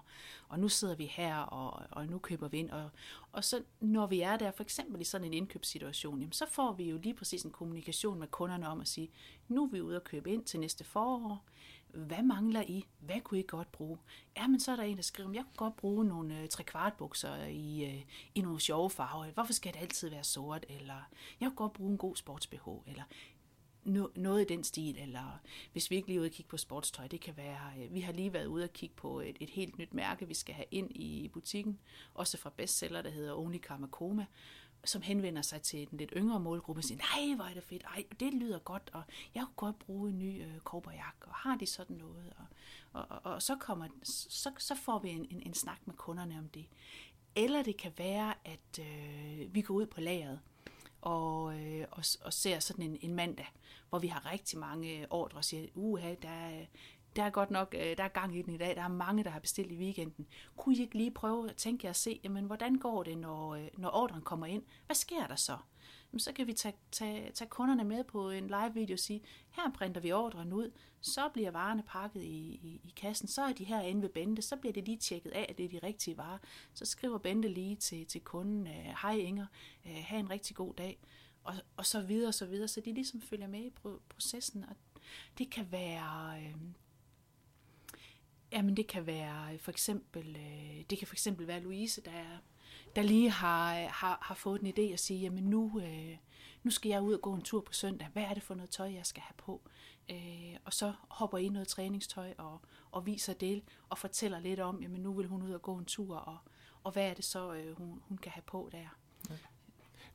og 0.49 0.59
nu 0.59 0.69
sidder 0.69 0.95
vi 0.95 1.07
her, 1.07 1.37
og, 1.37 1.83
og 1.91 2.07
nu 2.07 2.19
køber 2.19 2.49
vi 2.49 2.59
ind. 2.59 2.71
Og, 2.71 2.91
og 3.33 3.45
så 3.45 3.63
når 3.81 4.07
vi 4.07 4.21
er 4.21 4.37
der, 4.37 4.51
for 4.51 4.63
eksempel 4.63 5.01
i 5.01 5.05
sådan 5.05 5.27
en 5.27 5.35
indkøbssituation, 5.35 6.21
jamen, 6.21 6.33
så 6.33 6.47
får 6.49 6.73
vi 6.73 6.85
jo 6.85 6.97
lige 6.97 7.15
præcis 7.15 7.43
en 7.43 7.51
kommunikation 7.51 8.19
med 8.19 8.29
kunderne 8.29 8.69
om 8.69 8.81
at 8.81 8.89
sige, 8.89 9.11
nu 9.49 9.65
er 9.65 9.69
vi 9.69 9.81
ude 9.81 9.97
og 9.97 10.05
købe 10.05 10.31
ind 10.31 10.45
til 10.45 10.61
næste 10.61 10.85
forår, 10.85 11.45
hvad 11.93 12.23
mangler 12.23 12.63
I? 12.63 12.87
Hvad 12.99 13.21
kunne 13.21 13.41
I 13.41 13.45
godt 13.49 13.73
bruge? 13.73 13.99
Ja, 14.37 14.47
men 14.47 14.61
så 14.61 14.73
er 14.73 14.77
der 14.77 14.83
en, 14.83 14.97
der 14.97 15.03
skriver, 15.03 15.33
jeg 15.33 15.43
kunne 15.43 15.69
godt 15.69 15.77
bruge 15.77 16.05
nogle 16.05 16.41
øh, 16.41 16.49
trekvartbukser 16.49 17.45
i, 17.45 17.85
øh, 17.85 18.03
i 18.35 18.41
nogle 18.41 18.61
sjove 18.61 18.91
farver. 18.91 19.27
Hvorfor 19.27 19.53
skal 19.53 19.75
det 19.75 19.81
altid 19.81 20.11
være 20.11 20.25
sort? 20.25 20.67
Eller 20.69 21.09
jeg 21.41 21.49
kunne 21.49 21.57
godt 21.57 21.73
bruge 21.73 21.91
en 21.91 21.99
god 21.99 22.17
sports-BH. 22.17 22.91
Eller 22.91 23.03
no, 23.85 24.07
noget 24.15 24.43
i 24.43 24.55
den 24.55 24.65
stil. 24.65 24.99
Eller 24.99 25.41
hvis 25.73 25.91
vi 25.91 25.97
ikke 25.97 26.09
lige 26.09 26.17
er 26.17 26.21
ude 26.21 26.29
og 26.29 26.33
kigge 26.33 26.49
på 26.49 26.57
sportstøj, 26.57 27.07
det 27.07 27.21
kan 27.21 27.37
være, 27.37 27.73
øh, 27.79 27.95
vi 27.95 28.01
har 28.01 28.13
lige 28.13 28.33
været 28.33 28.47
ude 28.47 28.65
og 28.65 28.73
kigge 28.73 28.95
på 28.97 29.21
et, 29.21 29.37
et 29.41 29.51
helt 29.51 29.79
nyt 29.79 29.95
mærke, 29.95 30.29
vi 30.29 30.35
skal 30.35 30.55
have 30.55 30.67
ind 30.71 30.91
i 30.91 31.31
butikken. 31.33 31.79
Også 32.15 32.39
fra 32.39 32.53
bestseller, 32.57 33.03
der 33.03 33.11
hedder 33.11 33.39
Only 33.39 33.59
Kamakoma 33.59 34.27
som 34.85 35.03
henvender 35.03 35.43
sig 35.43 35.63
til 35.63 35.91
den 35.91 35.99
lidt 35.99 36.13
yngre 36.17 36.41
målgruppe 36.41 36.81
og 36.81 36.85
siger, 36.85 36.99
nej, 36.99 37.35
hvor 37.35 37.45
er 37.45 37.55
det 37.55 37.63
fedt, 37.63 37.83
ej, 37.83 38.05
det 38.21 38.35
lyder 38.35 38.59
godt, 38.59 38.91
og 38.93 39.03
jeg 39.35 39.43
kunne 39.43 39.55
godt 39.57 39.79
bruge 39.79 40.11
en 40.11 40.19
ny 40.19 40.43
øh, 40.43 40.59
kobberjakke, 40.59 41.27
og 41.27 41.35
har 41.35 41.57
de 41.57 41.67
sådan 41.67 41.97
noget? 41.97 42.33
Og, 42.39 42.47
og, 42.93 43.07
og, 43.11 43.33
og 43.35 43.43
så, 43.43 43.57
kommer, 43.57 43.89
så, 44.03 44.51
så 44.59 44.75
får 44.75 44.99
vi 44.99 45.11
en, 45.11 45.27
en, 45.31 45.43
en 45.47 45.55
snak 45.55 45.79
med 45.87 45.95
kunderne 45.95 46.39
om 46.39 46.49
det. 46.49 46.67
Eller 47.37 47.63
det 47.63 47.77
kan 47.77 47.93
være, 47.97 48.35
at 48.45 48.79
øh, 48.81 49.55
vi 49.55 49.61
går 49.61 49.75
ud 49.75 49.87
på 49.87 50.01
lageret 50.01 50.41
og, 51.01 51.61
øh, 51.61 51.87
og, 51.91 52.05
og 52.25 52.33
ser 52.33 52.59
sådan 52.59 52.85
en, 52.85 52.99
en 53.01 53.15
mandag, 53.15 53.53
hvor 53.89 53.99
vi 53.99 54.07
har 54.07 54.33
rigtig 54.33 54.59
mange 54.59 55.01
øh, 55.01 55.07
ordre 55.11 55.39
og 55.39 55.45
siger, 55.45 55.69
uha, 55.75 56.15
der 56.23 56.29
er, 56.29 56.65
der 57.17 57.23
er 57.23 57.31
godt 57.31 57.51
nok, 57.51 57.75
øh, 57.79 57.97
der 57.97 58.05
er 58.05 58.09
gang 58.09 58.37
i 58.39 58.43
den 58.43 58.55
i 58.55 58.59
dag, 58.59 58.77
der 58.77 58.83
er 58.83 58.89
mange, 58.89 59.25
der 59.25 59.31
har 59.31 59.41
bestilt 59.41 59.73
i 59.73 59.77
weekenden. 59.77 60.27
Kunne 60.57 60.77
I 60.77 60.81
ikke 60.81 60.97
lige 60.97 61.11
prøve 61.11 61.51
at 61.51 61.57
tænke 61.57 61.85
jer 61.85 61.91
at 61.91 61.97
se, 61.97 62.21
jamen, 62.25 62.45
hvordan 62.45 62.75
går 62.75 63.03
det, 63.03 63.19
når, 63.19 63.55
øh, 63.55 63.69
når 63.79 63.91
ordren 63.95 64.23
kommer 64.23 64.47
ind? 64.47 64.63
Hvad 64.87 64.97
sker 64.97 65.27
der 65.27 65.37
så? 65.37 65.57
Jamen, 66.13 66.21
så 66.21 66.33
kan 66.33 66.47
vi 66.47 66.53
tage, 66.53 66.75
tage, 66.93 67.31
tage 67.33 67.49
kunderne 67.49 67.85
med 67.85 68.05
på 68.05 68.31
en 68.31 68.47
live 68.47 68.75
video 68.75 68.95
og 68.95 68.99
sige, 68.99 69.23
her 69.51 69.73
printer 69.75 70.01
vi 70.01 70.13
ordren 70.13 70.53
ud, 70.53 70.71
så 71.01 71.29
bliver 71.29 71.51
varerne 71.51 71.83
pakket 71.83 72.23
i, 72.23 72.61
i, 72.63 72.81
i 72.85 72.93
kassen, 72.97 73.29
så 73.29 73.43
er 73.43 73.53
de 73.53 73.65
her 73.65 73.81
inde 73.81 74.03
ved 74.03 74.09
Bente, 74.09 74.43
så 74.43 74.57
bliver 74.57 74.73
det 74.73 74.85
lige 74.85 74.99
tjekket 74.99 75.31
af, 75.31 75.47
at 75.49 75.59
det 75.59 75.65
er 75.65 75.69
de 75.69 75.87
rigtige 75.87 76.17
varer. 76.17 76.39
Så 76.75 76.85
skriver 76.85 77.19
Bente 77.19 77.49
lige 77.49 77.77
til, 77.77 78.07
til 78.07 78.21
kunden, 78.21 78.67
øh, 78.67 78.95
hej 79.03 79.15
Inger, 79.15 79.47
have 79.85 80.21
en 80.21 80.31
rigtig 80.31 80.57
god 80.57 80.75
dag, 80.75 80.99
og, 81.45 81.55
og 81.77 81.87
så 81.87 82.01
videre 82.01 82.29
og 82.29 82.35
så 82.35 82.47
videre, 82.47 82.69
så 82.69 82.81
de 82.81 82.93
ligesom 82.93 83.21
følger 83.21 83.49
med 83.49 83.61
i 83.61 83.71
processen, 84.09 84.65
og 84.65 84.77
det 85.39 85.51
kan 85.51 85.73
være... 85.73 86.41
Øh, 86.43 86.55
Jamen 88.53 88.77
det 88.77 88.87
kan 88.87 89.07
være 89.07 89.53
øh, 89.53 89.59
for 89.59 89.71
eksempel, 89.71 90.37
øh, 90.37 90.85
det 90.91 90.99
kan 90.99 91.07
for 91.07 91.15
eksempel 91.15 91.47
være 91.47 91.61
Louise, 91.61 92.01
der, 92.01 92.25
der 92.97 93.03
lige 93.03 93.31
har, 93.31 93.81
øh, 93.81 93.87
har, 93.91 94.19
har 94.23 94.35
fået 94.35 94.61
en 94.61 94.67
idé 94.67 94.93
at 94.93 95.01
sige, 95.01 95.21
jamen 95.21 95.45
nu, 95.45 95.81
øh, 95.81 96.17
nu 96.63 96.71
skal 96.71 96.89
jeg 96.89 97.03
ud 97.03 97.15
og 97.15 97.21
gå 97.21 97.35
en 97.35 97.43
tur 97.43 97.61
på 97.61 97.73
søndag. 97.73 98.09
Hvad 98.13 98.23
er 98.23 98.35
det 98.35 98.43
for 98.43 98.55
noget 98.55 98.71
tøj, 98.71 98.93
jeg 98.95 99.07
skal 99.07 99.23
have 99.23 99.35
på? 99.37 99.63
Øh, 100.11 100.57
og 100.65 100.73
så 100.73 100.93
hopper 101.09 101.39
i 101.39 101.49
noget 101.49 101.69
træningstøj 101.69 102.35
og, 102.39 102.61
og 102.91 103.07
viser 103.07 103.33
det 103.33 103.63
og 103.89 103.99
fortæller 103.99 104.41
lidt 104.41 104.61
om, 104.61 104.83
jamen 104.83 105.01
nu 105.01 105.13
vil 105.13 105.27
hun 105.27 105.43
ud 105.43 105.53
og 105.53 105.63
gå 105.63 105.77
en 105.77 105.85
tur, 105.85 106.17
og, 106.17 106.39
og 106.85 106.93
hvad 106.93 107.11
er 107.11 107.15
det 107.15 107.25
så, 107.25 107.55
øh, 107.55 107.77
hun, 107.77 108.03
hun 108.09 108.19
kan 108.19 108.33
have 108.33 108.43
på 108.47 108.69
der. 108.73 108.97
Ja. 109.31 109.35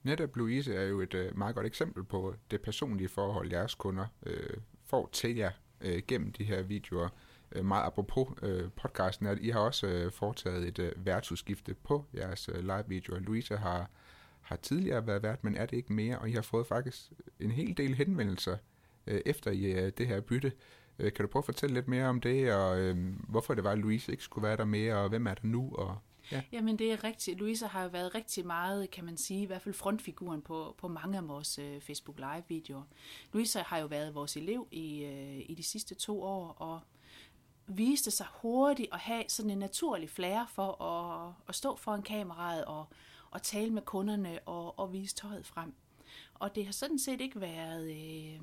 Netop 0.04 0.36
Louise 0.36 0.76
er 0.76 0.84
jo 0.84 1.02
et 1.02 1.14
øh, 1.14 1.38
meget 1.38 1.56
godt 1.56 1.66
eksempel 1.66 2.04
på 2.04 2.36
det 2.52 2.62
personlige 2.62 3.10
forhold, 3.10 3.52
jeres 3.52 3.76
kunder 3.76 4.08
øh, 4.26 4.58
får 4.86 5.10
til 5.12 5.36
jer 5.36 5.52
øh, 5.82 6.04
gennem 6.08 6.32
de 6.32 6.44
her 6.44 6.62
videoer 6.62 7.10
Øh, 7.52 7.66
meget 7.66 7.86
apropos 7.86 8.28
øh, 8.42 8.70
podcasten, 8.76 9.28
at 9.28 9.38
I 9.42 9.50
har 9.50 9.60
også 9.60 9.88
øh, 9.88 10.12
foretaget 10.12 10.68
et 10.68 10.80
øh, 10.80 11.06
værtsudskifte 11.06 11.74
på 11.74 12.06
jeres 12.14 12.50
øh, 12.50 12.60
live-videoer. 12.60 13.20
Louise 13.20 13.58
har, 13.58 13.90
har 14.42 14.56
tidligere 14.56 15.08
været 15.08 15.24
vært, 15.24 15.44
men 15.44 15.56
er 15.56 15.66
det 15.66 15.78
ikke 15.78 15.94
mere, 15.94 16.20
og 16.20 16.30
I 16.30 16.32
har 16.32 16.42
fået 16.42 16.68
faktisk 16.68 17.12
en 17.40 17.52
hel 17.52 17.78
del 17.78 17.96
henvendelser 17.96 18.58
øh, 19.08 19.22
efter 19.26 19.52
I 19.52 19.64
øh, 19.64 19.92
det 19.98 20.08
her 20.08 20.22
bytte. 20.22 20.52
Øh, 21.00 21.14
kan 21.14 21.26
du 21.26 21.32
prøve 21.32 21.42
at 21.42 21.46
fortælle 21.46 21.74
lidt 21.74 21.88
mere 21.88 22.06
om 22.06 22.22
det, 22.22 22.54
og 22.54 22.80
øh, 22.80 22.98
hvorfor 23.30 23.54
det 23.54 23.64
var, 23.64 23.72
at 23.72 23.78
Louise 23.78 24.12
ikke 24.12 24.24
skulle 24.24 24.48
være 24.48 24.58
der 24.58 24.66
mere, 24.66 24.96
og 24.96 25.10
hvem 25.10 25.28
er 25.28 25.34
der 25.34 25.48
nu? 25.48 25.72
Og, 25.76 25.98
ja. 26.32 26.42
Jamen 26.52 26.80
det 26.80 26.92
er 26.92 27.04
rigtigt. 27.04 27.40
Louise 27.40 27.68
har 27.68 27.84
jo 27.84 27.90
været 27.90 28.16
rigtig 28.16 28.46
meget, 28.46 28.92
kan 28.92 29.06
man 29.06 29.18
sige, 29.18 29.42
i 29.42 29.46
hvert 29.46 29.62
fald 29.62 29.76
frontfiguren 29.76 30.42
på, 30.42 30.76
på 30.78 30.88
mange 30.88 31.18
af 31.18 31.28
vores 31.28 31.60
øh, 31.60 31.82
Facebook 31.82 32.18
Live-videoer. 32.18 32.84
Louise 33.34 33.60
har 33.60 33.78
jo 33.78 33.86
været 33.86 34.16
vores 34.16 34.38
elev 34.38 34.68
i, 34.72 35.04
øh, 35.04 35.40
i 35.50 35.56
de 35.58 35.64
sidste 35.64 35.96
to 35.96 36.24
år, 36.24 36.48
og 36.48 36.80
viste 37.68 38.12
sig 38.12 38.28
hurtigt 38.42 38.94
at 38.94 39.00
have 39.00 39.24
sådan 39.28 39.52
en 39.52 39.58
naturlig 39.58 40.10
flair 40.10 40.46
for 40.50 40.84
at, 40.84 41.34
at 41.48 41.56
stå 41.56 41.76
foran 41.76 42.02
kameraet 42.02 42.66
og, 42.66 42.86
og 43.32 43.42
tale 43.42 43.72
med 43.72 43.82
kunderne 43.82 44.40
og, 44.46 44.80
og 44.80 44.94
vise 44.94 45.16
tøjet 45.16 45.46
frem. 45.46 45.74
Og 46.34 46.56
det 46.56 46.66
har 46.66 46.74
sådan 46.74 47.00
set 47.00 47.22
ikke 47.22 47.42
været... 47.42 47.92
Øh, 47.92 48.42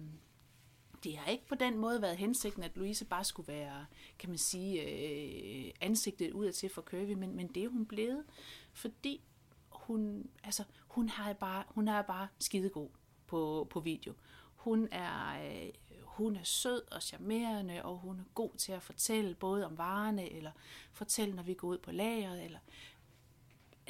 det 1.05 1.17
har 1.17 1.31
ikke 1.31 1.47
på 1.47 1.55
den 1.55 1.79
måde 1.79 2.03
været 2.03 2.17
hensigten, 2.17 2.63
at 2.63 2.77
Louise 2.77 3.05
bare 3.05 3.25
skulle 3.25 3.49
være, 3.49 3.87
kan 4.19 4.29
man 4.29 4.39
sige, 4.39 4.83
øh, 4.83 5.71
ansigtet 5.81 6.33
ud 6.33 6.53
til 6.53 6.69
for 6.69 6.83
Curvy, 6.83 7.13
men, 7.13 7.37
men 7.37 7.47
det 7.47 7.65
er 7.65 7.69
hun 7.69 7.87
blevet, 7.87 8.25
fordi 8.73 9.21
hun, 9.71 10.31
altså, 10.45 10.65
hun, 10.89 11.09
har 11.09 11.33
bare, 11.33 11.65
hun 11.69 11.89
er 11.89 12.03
bare 12.03 12.29
skidegod 12.39 12.89
på, 13.27 13.67
på 13.71 13.81
video. 13.81 14.15
Hun 14.55 14.89
er, 14.93 15.45
øh, 15.45 15.69
hun 16.15 16.37
er 16.37 16.45
sød 16.45 16.83
og 16.91 17.03
charmerende, 17.03 17.85
og 17.85 17.99
hun 17.99 18.19
er 18.21 18.25
god 18.35 18.51
til 18.57 18.73
at 18.73 18.83
fortælle 18.83 19.35
både 19.35 19.67
om 19.67 19.79
varerne, 19.79 20.33
eller 20.33 20.51
fortælle, 20.93 21.35
når 21.35 21.43
vi 21.43 21.55
går 21.55 21.69
ud 21.69 21.79
på 21.79 21.93
lageret, 21.93 22.45
eller 22.45 22.59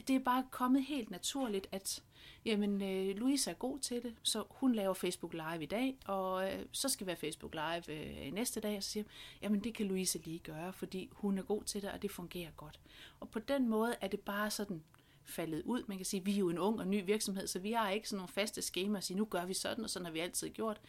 det 0.09 0.17
er 0.17 0.21
bare 0.21 0.47
kommet 0.51 0.85
helt 0.85 1.11
naturligt, 1.11 1.67
at 1.73 2.03
jamen, 2.45 2.83
øh, 2.83 3.17
Louise 3.17 3.51
er 3.51 3.55
god 3.55 3.79
til 3.79 4.03
det, 4.03 4.15
så 4.23 4.45
hun 4.51 4.75
laver 4.75 4.95
Facebook 4.95 5.33
Live 5.33 5.63
i 5.63 5.67
dag, 5.67 5.97
og 6.07 6.53
øh, 6.53 6.67
så 6.73 6.89
skal 6.89 7.07
vi 7.07 7.09
være 7.09 7.17
Facebook 7.17 7.55
Live 7.55 7.93
øh, 7.93 8.33
næste 8.33 8.61
dag, 8.61 8.77
og 8.77 8.83
så 8.83 8.91
siger 8.91 9.05
jamen 9.43 9.65
det 9.65 9.75
kan 9.75 9.87
Louise 9.87 10.19
lige 10.19 10.39
gøre, 10.39 10.73
fordi 10.73 11.09
hun 11.13 11.39
er 11.39 11.43
god 11.43 11.63
til 11.63 11.83
det, 11.83 11.91
og 11.91 12.03
det 12.03 12.11
fungerer 12.11 12.51
godt. 12.57 12.81
Og 13.21 13.29
på 13.29 13.39
den 13.39 13.69
måde 13.69 13.97
er 14.01 14.09
det 14.09 14.21
bare 14.21 14.51
sådan 14.51 14.83
faldet 15.25 15.63
ud. 15.63 15.83
Man 15.87 15.97
kan 15.97 16.05
sige, 16.05 16.25
vi 16.25 16.35
er 16.35 16.39
jo 16.39 16.51
en 16.51 16.59
ung 16.59 16.81
og 16.81 16.87
ny 16.87 17.05
virksomhed, 17.05 17.47
så 17.47 17.59
vi 17.59 17.73
har 17.73 17.91
ikke 17.91 18.09
sådan 18.09 18.19
nogle 18.19 18.33
faste 18.33 18.63
skemaer 18.63 18.99
at 18.99 19.05
sige, 19.05 19.17
nu 19.17 19.25
gør 19.25 19.45
vi 19.45 19.55
sådan, 19.55 19.85
og 19.85 19.91
sådan 19.91 20.07
har 20.07 20.13
vi 20.13 20.19
altid 20.19 20.51
gjort 20.51 20.81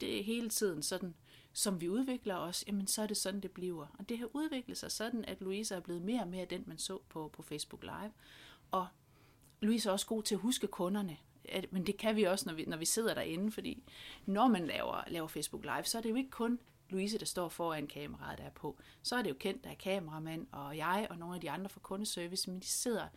det 0.00 0.18
er 0.18 0.24
hele 0.24 0.48
tiden 0.48 0.82
sådan, 0.82 1.14
som 1.52 1.80
vi 1.80 1.88
udvikler 1.88 2.36
os, 2.36 2.64
jamen 2.66 2.86
så 2.86 3.02
er 3.02 3.06
det 3.06 3.16
sådan, 3.16 3.40
det 3.40 3.50
bliver. 3.50 3.86
Og 3.98 4.08
det 4.08 4.18
har 4.18 4.28
udviklet 4.32 4.78
sig 4.78 4.92
sådan, 4.92 5.24
at 5.24 5.40
Louise 5.40 5.74
er 5.74 5.80
blevet 5.80 6.02
mere 6.02 6.20
og 6.20 6.28
mere 6.28 6.44
den, 6.44 6.64
man 6.66 6.78
så 6.78 6.98
på, 7.08 7.30
på 7.32 7.42
Facebook 7.42 7.82
Live. 7.82 8.12
Og 8.70 8.86
Louise 9.60 9.88
er 9.88 9.92
også 9.92 10.06
god 10.06 10.22
til 10.22 10.34
at 10.34 10.40
huske 10.40 10.66
kunderne. 10.66 11.16
At, 11.44 11.72
men 11.72 11.86
det 11.86 11.96
kan 11.96 12.16
vi 12.16 12.22
også, 12.22 12.46
når 12.46 12.54
vi, 12.54 12.64
når 12.64 12.76
vi 12.76 12.84
sidder 12.84 13.14
derinde, 13.14 13.52
fordi 13.52 13.82
når 14.26 14.48
man 14.48 14.66
laver, 14.66 15.04
laver 15.08 15.28
Facebook 15.28 15.62
Live, 15.64 15.84
så 15.84 15.98
er 15.98 16.02
det 16.02 16.10
jo 16.10 16.14
ikke 16.14 16.30
kun 16.30 16.58
Louise, 16.90 17.18
der 17.18 17.26
står 17.26 17.48
foran 17.48 17.86
kameraet, 17.86 18.38
der 18.38 18.44
er 18.44 18.50
på. 18.50 18.78
Så 19.02 19.16
er 19.16 19.22
det 19.22 19.30
jo 19.30 19.34
kendt, 19.34 19.64
der 19.64 19.70
er 19.70 19.74
kameramand 19.74 20.46
og 20.52 20.76
jeg 20.76 21.06
og 21.10 21.18
nogle 21.18 21.34
af 21.34 21.40
de 21.40 21.50
andre 21.50 21.68
fra 21.68 21.80
kundeservice, 21.80 22.50
men 22.50 22.60
de 22.60 22.66
sidder 22.66 23.08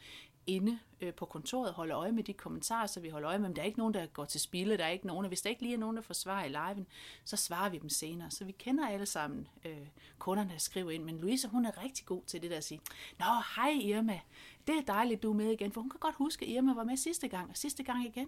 inde 0.48 0.80
øh, 1.02 1.14
på 1.14 1.26
kontoret 1.26 1.74
holder 1.74 1.98
øje 1.98 2.12
med 2.12 2.24
de 2.24 2.34
kommentarer, 2.34 2.88
så 2.88 3.00
vi 3.00 3.10
holder 3.10 3.30
øje 3.30 3.40
med 3.40 3.48
om 3.48 3.54
Der 3.54 3.62
er 3.62 3.66
ikke 3.66 3.80
nogen, 3.80 3.94
der 3.94 4.06
går 4.06 4.26
til 4.26 4.40
spilde, 4.40 4.78
der 4.78 4.86
er 4.86 4.90
ikke 4.90 5.08
nogen, 5.08 5.26
og 5.26 5.28
hvis 5.28 5.42
der 5.42 5.50
ikke 5.50 5.62
lige 5.62 5.74
er 5.74 5.78
nogen, 5.78 5.96
der 5.96 6.02
får 6.02 6.14
svar 6.14 6.44
i 6.44 6.50
liven, 6.50 6.88
så 7.24 7.38
svarer 7.38 7.70
vi 7.70 7.78
dem 7.78 7.90
senere. 7.90 8.32
Så 8.32 8.46
vi 8.46 8.52
kender 8.52 8.88
alle 8.88 9.06
sammen 9.06 9.48
øh, 9.66 9.88
kunderne, 10.20 10.50
der 10.50 10.58
skriver 10.58 10.92
ind, 10.92 11.04
men 11.04 11.20
Louise, 11.20 11.48
hun 11.48 11.66
er 11.66 11.84
rigtig 11.84 12.06
god 12.06 12.22
til 12.28 12.42
det 12.42 12.52
der 12.52 12.58
at 12.58 12.64
sige, 12.64 12.82
Nå, 13.20 13.26
hej 13.56 13.72
Irma, 13.82 14.20
det 14.68 14.78
er 14.78 14.82
dejligt, 14.82 15.24
du 15.24 15.30
er 15.30 15.36
med 15.36 15.52
igen, 15.52 15.72
for 15.72 15.82
hun 15.82 15.90
kan 15.90 16.00
godt 16.00 16.16
huske, 16.16 16.46
at 16.46 16.52
Irma 16.52 16.74
var 16.74 16.84
med 16.84 16.98
sidste 16.98 17.28
gang, 17.28 17.50
og 17.50 17.58
sidste 17.58 17.84
gang 17.84 18.06
igen. 18.06 18.28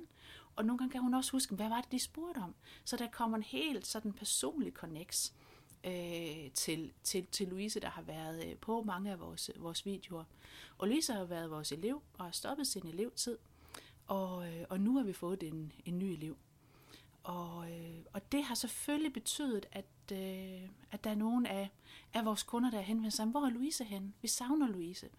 Og 0.55 0.65
nogle 0.65 0.77
gange 0.77 0.91
kan 0.91 1.01
hun 1.01 1.13
også 1.13 1.31
huske, 1.31 1.55
hvad 1.55 1.69
var 1.69 1.81
det, 1.81 1.91
de 1.91 1.99
spurgte 1.99 2.39
om. 2.39 2.55
Så 2.83 2.97
der 2.97 3.07
kommer 3.07 3.37
en 3.37 3.43
helt 3.43 3.87
sådan 3.87 4.13
personlig 4.13 4.73
connect 4.73 5.33
øh, 5.83 6.51
til, 6.53 6.91
til, 7.03 7.25
til 7.25 7.47
Louise, 7.47 7.79
der 7.79 7.89
har 7.89 8.01
været 8.01 8.45
øh, 8.45 8.55
på 8.55 8.83
mange 8.83 9.11
af 9.11 9.19
vores, 9.19 9.51
vores 9.55 9.85
videoer. 9.85 10.23
Og 10.77 10.87
Louise 10.87 11.13
har 11.13 11.23
været 11.23 11.51
vores 11.51 11.71
elev 11.71 12.01
og 12.13 12.25
har 12.25 12.31
stoppet 12.31 12.67
sin 12.67 12.87
elevtid. 12.87 13.37
Og, 14.07 14.47
øh, 14.47 14.65
og 14.69 14.79
nu 14.79 14.97
har 14.97 15.03
vi 15.03 15.13
fået 15.13 15.43
en, 15.43 15.71
en 15.85 15.99
ny 15.99 16.03
elev. 16.03 16.37
Og, 17.23 17.71
øh, 17.71 17.99
og 18.13 18.31
det 18.31 18.43
har 18.43 18.55
selvfølgelig 18.55 19.13
betydet, 19.13 19.65
at, 19.71 19.85
øh, 20.11 20.69
at 20.91 21.03
der 21.03 21.09
er 21.09 21.15
nogen 21.15 21.45
af, 21.45 21.69
af 22.13 22.25
vores 22.25 22.43
kunder, 22.43 22.69
der 22.69 22.77
har 22.77 22.85
henvendt 22.85 23.13
sig, 23.13 23.25
hvor 23.25 23.45
er 23.45 23.49
Louise 23.49 23.83
hen? 23.83 24.13
Vi 24.21 24.27
savner 24.27 24.67
Louise. 24.67 25.09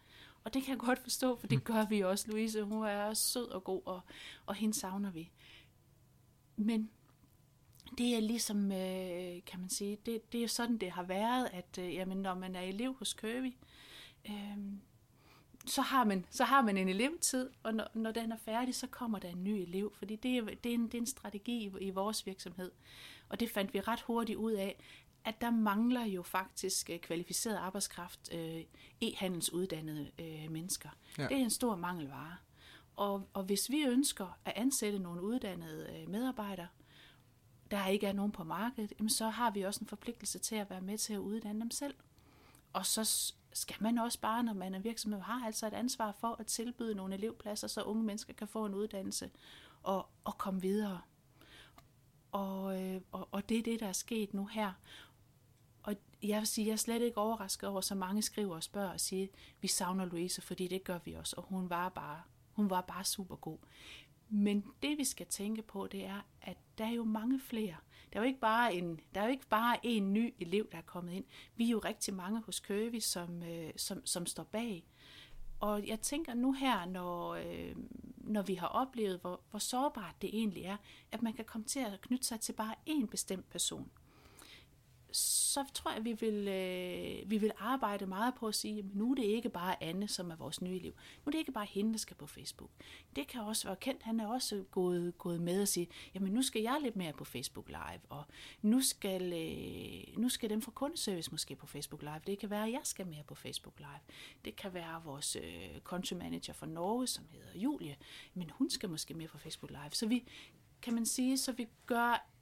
Og 0.44 0.54
det 0.54 0.62
kan 0.62 0.71
jeg 0.71 0.78
godt 0.78 0.99
forstå, 0.99 1.37
for 1.37 1.47
det 1.47 1.64
gør 1.71 1.87
vi 1.87 2.00
også. 2.00 2.30
Louise, 2.30 2.62
hun 2.62 2.85
er 2.85 3.14
sød 3.14 3.49
og 3.49 3.64
god, 3.64 3.83
og, 3.85 4.00
og 4.47 4.54
hende 4.54 4.75
savner 4.75 5.11
vi. 5.11 5.30
Men 6.56 6.90
det 7.98 8.16
er 8.16 8.20
ligesom, 8.20 8.72
øh, 8.72 9.44
kan 9.46 9.60
man 9.60 9.70
sige, 9.70 9.98
det, 10.06 10.32
det 10.32 10.44
er 10.44 10.48
sådan, 10.48 10.78
det 10.78 10.90
har 10.90 11.02
været, 11.02 11.48
at 11.52 11.78
øh, 11.78 11.94
jamen, 11.94 12.18
når 12.18 12.34
man 12.34 12.56
er 12.56 12.60
elev 12.60 12.94
hos 12.94 13.14
Kirby, 13.14 13.52
øh, 14.28 14.58
så 15.66 15.82
har 15.82 16.04
man, 16.04 16.26
så 16.30 16.44
har 16.44 16.62
man 16.62 16.76
en 16.76 16.88
elevtid, 16.88 17.50
og 17.62 17.74
når, 17.74 17.88
når 17.94 18.12
den 18.12 18.32
er 18.32 18.36
færdig, 18.36 18.74
så 18.74 18.86
kommer 18.86 19.18
der 19.18 19.28
en 19.28 19.44
ny 19.44 19.50
elev, 19.50 19.92
fordi 19.98 20.16
det 20.16 20.36
er, 20.36 20.44
det 20.44 20.70
er, 20.70 20.74
en, 20.74 20.86
det 20.86 20.94
er 20.94 20.98
en 20.98 21.06
strategi 21.06 21.64
i, 21.64 21.72
i 21.80 21.90
vores 21.90 22.26
virksomhed. 22.26 22.70
Og 23.28 23.40
det 23.40 23.50
fandt 23.50 23.74
vi 23.74 23.80
ret 23.80 24.00
hurtigt 24.00 24.38
ud 24.38 24.52
af, 24.52 24.76
at 25.24 25.40
der 25.40 25.50
mangler 25.50 26.04
jo 26.04 26.22
faktisk 26.22 26.90
øh, 26.90 26.98
kvalificeret 26.98 27.56
arbejdskraft, 27.56 28.34
øh, 28.34 28.62
e-handelsuddannede 29.00 30.10
øh, 30.18 30.50
mennesker. 30.50 30.88
Ja. 31.18 31.22
Det 31.22 31.32
er 31.32 31.40
en 31.40 31.50
stor 31.50 31.76
mangelvare. 31.76 32.36
Og, 32.96 33.28
og 33.32 33.42
hvis 33.42 33.70
vi 33.70 33.82
ønsker 33.82 34.38
at 34.44 34.52
ansætte 34.56 34.98
nogle 34.98 35.22
uddannede 35.22 35.88
øh, 35.96 36.08
medarbejdere, 36.08 36.68
der 37.71 37.87
ikke 37.87 38.06
er 38.06 38.12
nogen 38.12 38.33
på 38.33 38.44
markedet, 38.44 38.92
jamen 38.99 39.11
så 39.11 39.28
har 39.28 39.50
vi 39.50 39.62
også 39.62 39.80
en 39.80 39.87
forpligtelse 39.87 40.38
til 40.38 40.56
at 40.56 40.71
være 40.71 40.80
med 40.80 40.99
til 40.99 41.14
at 41.14 41.18
uddanne 41.18 41.61
dem 41.61 41.71
selv. 41.71 41.94
Og 42.73 42.87
så 42.87 43.33
skal 43.52 43.76
man 43.80 43.99
også 43.99 44.21
bare, 44.21 44.42
når 44.42 44.52
man 44.52 44.75
er 44.75 44.78
virksomhed, 44.78 45.21
har 45.21 45.47
altså 45.47 45.66
et 45.66 45.73
ansvar 45.73 46.12
for 46.12 46.37
at 46.40 46.47
tilbyde 46.47 46.94
nogle 46.94 47.14
elevpladser, 47.14 47.68
så 47.68 47.83
unge 47.83 48.04
mennesker 48.04 48.33
kan 48.33 48.49
få 48.49 48.66
en 48.66 48.75
uddannelse 48.75 49.30
og, 49.83 50.06
og 50.25 50.38
komme 50.38 50.61
videre. 50.61 51.00
Og, 52.33 52.83
øh, 52.83 53.00
og, 53.12 53.28
og 53.33 53.49
det 53.49 53.59
er 53.59 53.62
det, 53.62 53.80
der 53.80 53.87
er 53.87 53.92
sket 53.92 54.35
nu 54.35 54.47
her. 54.47 54.73
Og 55.83 55.94
jeg 56.23 56.38
vil 56.38 56.47
sige, 56.47 56.66
jeg 56.66 56.73
er 56.73 56.76
slet 56.76 57.02
ikke 57.02 57.18
overrasket 57.18 57.68
over, 57.68 57.80
så 57.80 57.94
mange 57.94 58.23
skriver 58.23 58.54
og 58.54 58.62
spørger 58.62 58.92
og 58.92 59.00
siger, 59.00 59.26
vi 59.61 59.68
savner 59.68 60.04
Louise, 60.04 60.42
fordi 60.42 60.68
det 60.68 60.85
gør 60.85 60.99
vi 61.04 61.12
også, 61.12 61.37
og 61.37 61.42
hun 61.42 61.71
var 61.71 61.88
bare, 61.88 62.23
hun 62.52 62.71
var 62.71 62.80
bare 62.80 63.04
super 63.04 63.37
god. 63.37 63.59
Men 64.28 64.64
det 64.83 64.99
vi 64.99 65.04
skal 65.04 65.26
tænke 65.26 65.62
på, 65.62 65.87
det 65.87 66.04
er, 66.04 66.21
at 66.42 66.56
der 66.78 66.85
er 66.85 66.90
jo 66.90 67.04
mange 67.04 67.40
flere. 67.40 67.76
Der 68.12 68.19
er 68.19 68.23
jo 68.25 68.26
ikke 68.28 68.40
bare 68.40 68.75
en, 68.75 69.00
der 69.14 69.21
er 69.21 69.25
jo 69.25 69.31
ikke 69.31 69.47
bare 69.47 69.78
en 69.83 70.12
ny 70.12 70.35
elev, 70.40 70.69
der 70.73 70.78
er 70.78 70.83
kommet 70.83 71.12
ind. 71.12 71.25
Vi 71.57 71.66
er 71.66 71.71
jo 71.71 71.78
rigtig 71.78 72.14
mange 72.14 72.40
hos 72.40 72.61
Køvi, 72.61 73.00
som, 73.00 73.43
øh, 73.43 73.71
som, 73.76 74.07
som 74.07 74.26
står 74.26 74.43
bag. 74.43 74.85
Og 75.61 75.87
jeg 75.87 76.00
tænker 76.00 76.35
nu 76.35 76.52
her, 76.52 76.85
når, 76.85 77.35
øh, 77.35 77.76
når 78.16 78.43
vi 78.43 78.54
har 78.54 78.66
oplevet, 78.66 79.21
hvor, 79.21 79.40
hvor 79.50 79.59
sårbart 79.59 80.14
det 80.23 80.31
egentlig 80.33 80.62
er, 80.62 80.76
at 81.12 81.23
man 81.23 81.33
kan 81.33 81.45
komme 81.45 81.66
til 81.66 81.81
at 81.81 82.00
knytte 82.00 82.26
sig 82.26 82.40
til 82.40 82.52
bare 82.52 82.75
én 82.88 83.07
bestemt 83.07 83.50
person 83.50 83.90
så 85.16 85.64
tror 85.75 85.90
jeg, 85.90 85.99
at 85.99 86.04
vi 86.04 86.12
vil, 86.12 86.49
øh, 86.49 87.30
vi 87.30 87.38
vil 87.38 87.52
arbejde 87.59 88.06
meget 88.06 88.35
på 88.35 88.47
at 88.47 88.54
sige, 88.54 88.78
at 88.78 88.85
nu 88.94 89.11
er 89.11 89.14
det 89.14 89.25
ikke 89.25 89.49
bare 89.49 89.83
Anne, 89.83 90.09
som 90.09 90.30
er 90.30 90.37
vores 90.37 90.62
nye 90.62 90.78
liv. 90.78 90.92
Nu 90.92 91.23
er 91.26 91.30
det 91.30 91.38
ikke 91.38 91.52
bare 91.52 91.66
hende, 91.66 91.92
der 91.92 91.99
skal 91.99 92.16
på 92.16 92.26
Facebook. 92.26 92.71
Det 93.17 93.26
kan 93.26 93.41
også 93.41 93.69
være 93.69 93.76
kendt. 93.76 94.02
Han 94.02 94.21
er 94.21 94.26
også 94.26 94.65
gået, 94.71 95.19
gået 95.19 95.41
med 95.41 95.62
og 95.62 95.69
sige, 95.69 95.88
jamen 96.15 96.32
nu 96.32 96.43
skal 96.43 96.62
jeg 96.62 96.78
lidt 96.82 96.97
mere 96.97 97.12
på 97.12 97.25
Facebook 97.25 97.69
Live, 97.69 98.00
og 98.08 98.25
nu 98.62 98.80
skal, 98.80 99.32
øh, 99.32 100.19
nu 100.19 100.28
skal 100.28 100.50
dem 100.50 100.62
fra 100.62 100.71
kundeservice 100.71 101.30
måske 101.30 101.56
på 101.56 101.67
Facebook 101.67 102.02
Live. 102.02 102.21
Det 102.26 102.38
kan 102.38 102.50
være, 102.50 102.67
at 102.67 102.73
jeg 102.73 102.80
skal 102.82 103.06
mere 103.06 103.25
på 103.26 103.34
Facebook 103.34 103.78
Live. 103.78 104.15
Det 104.45 104.56
kan 104.56 104.75
være 104.75 105.02
vores 105.04 105.36
øh, 105.36 105.80
country 105.80 106.15
manager 106.15 106.52
fra 106.52 106.67
Norge, 106.67 107.06
som 107.06 107.25
hedder 107.32 107.58
Julie, 107.58 107.97
men 108.34 108.50
hun 108.50 108.71
skal 108.71 108.88
måske 108.91 109.15
mere 109.15 109.28
på 109.28 109.38
Facebook 109.38 109.71
Live. 109.71 109.91
Så 109.93 110.06
vi, 110.06 110.25
kan 110.82 110.95
man 110.95 111.06
sige, 111.06 111.38
så 111.38 111.52
vi 111.52 111.69
gør 111.86 112.33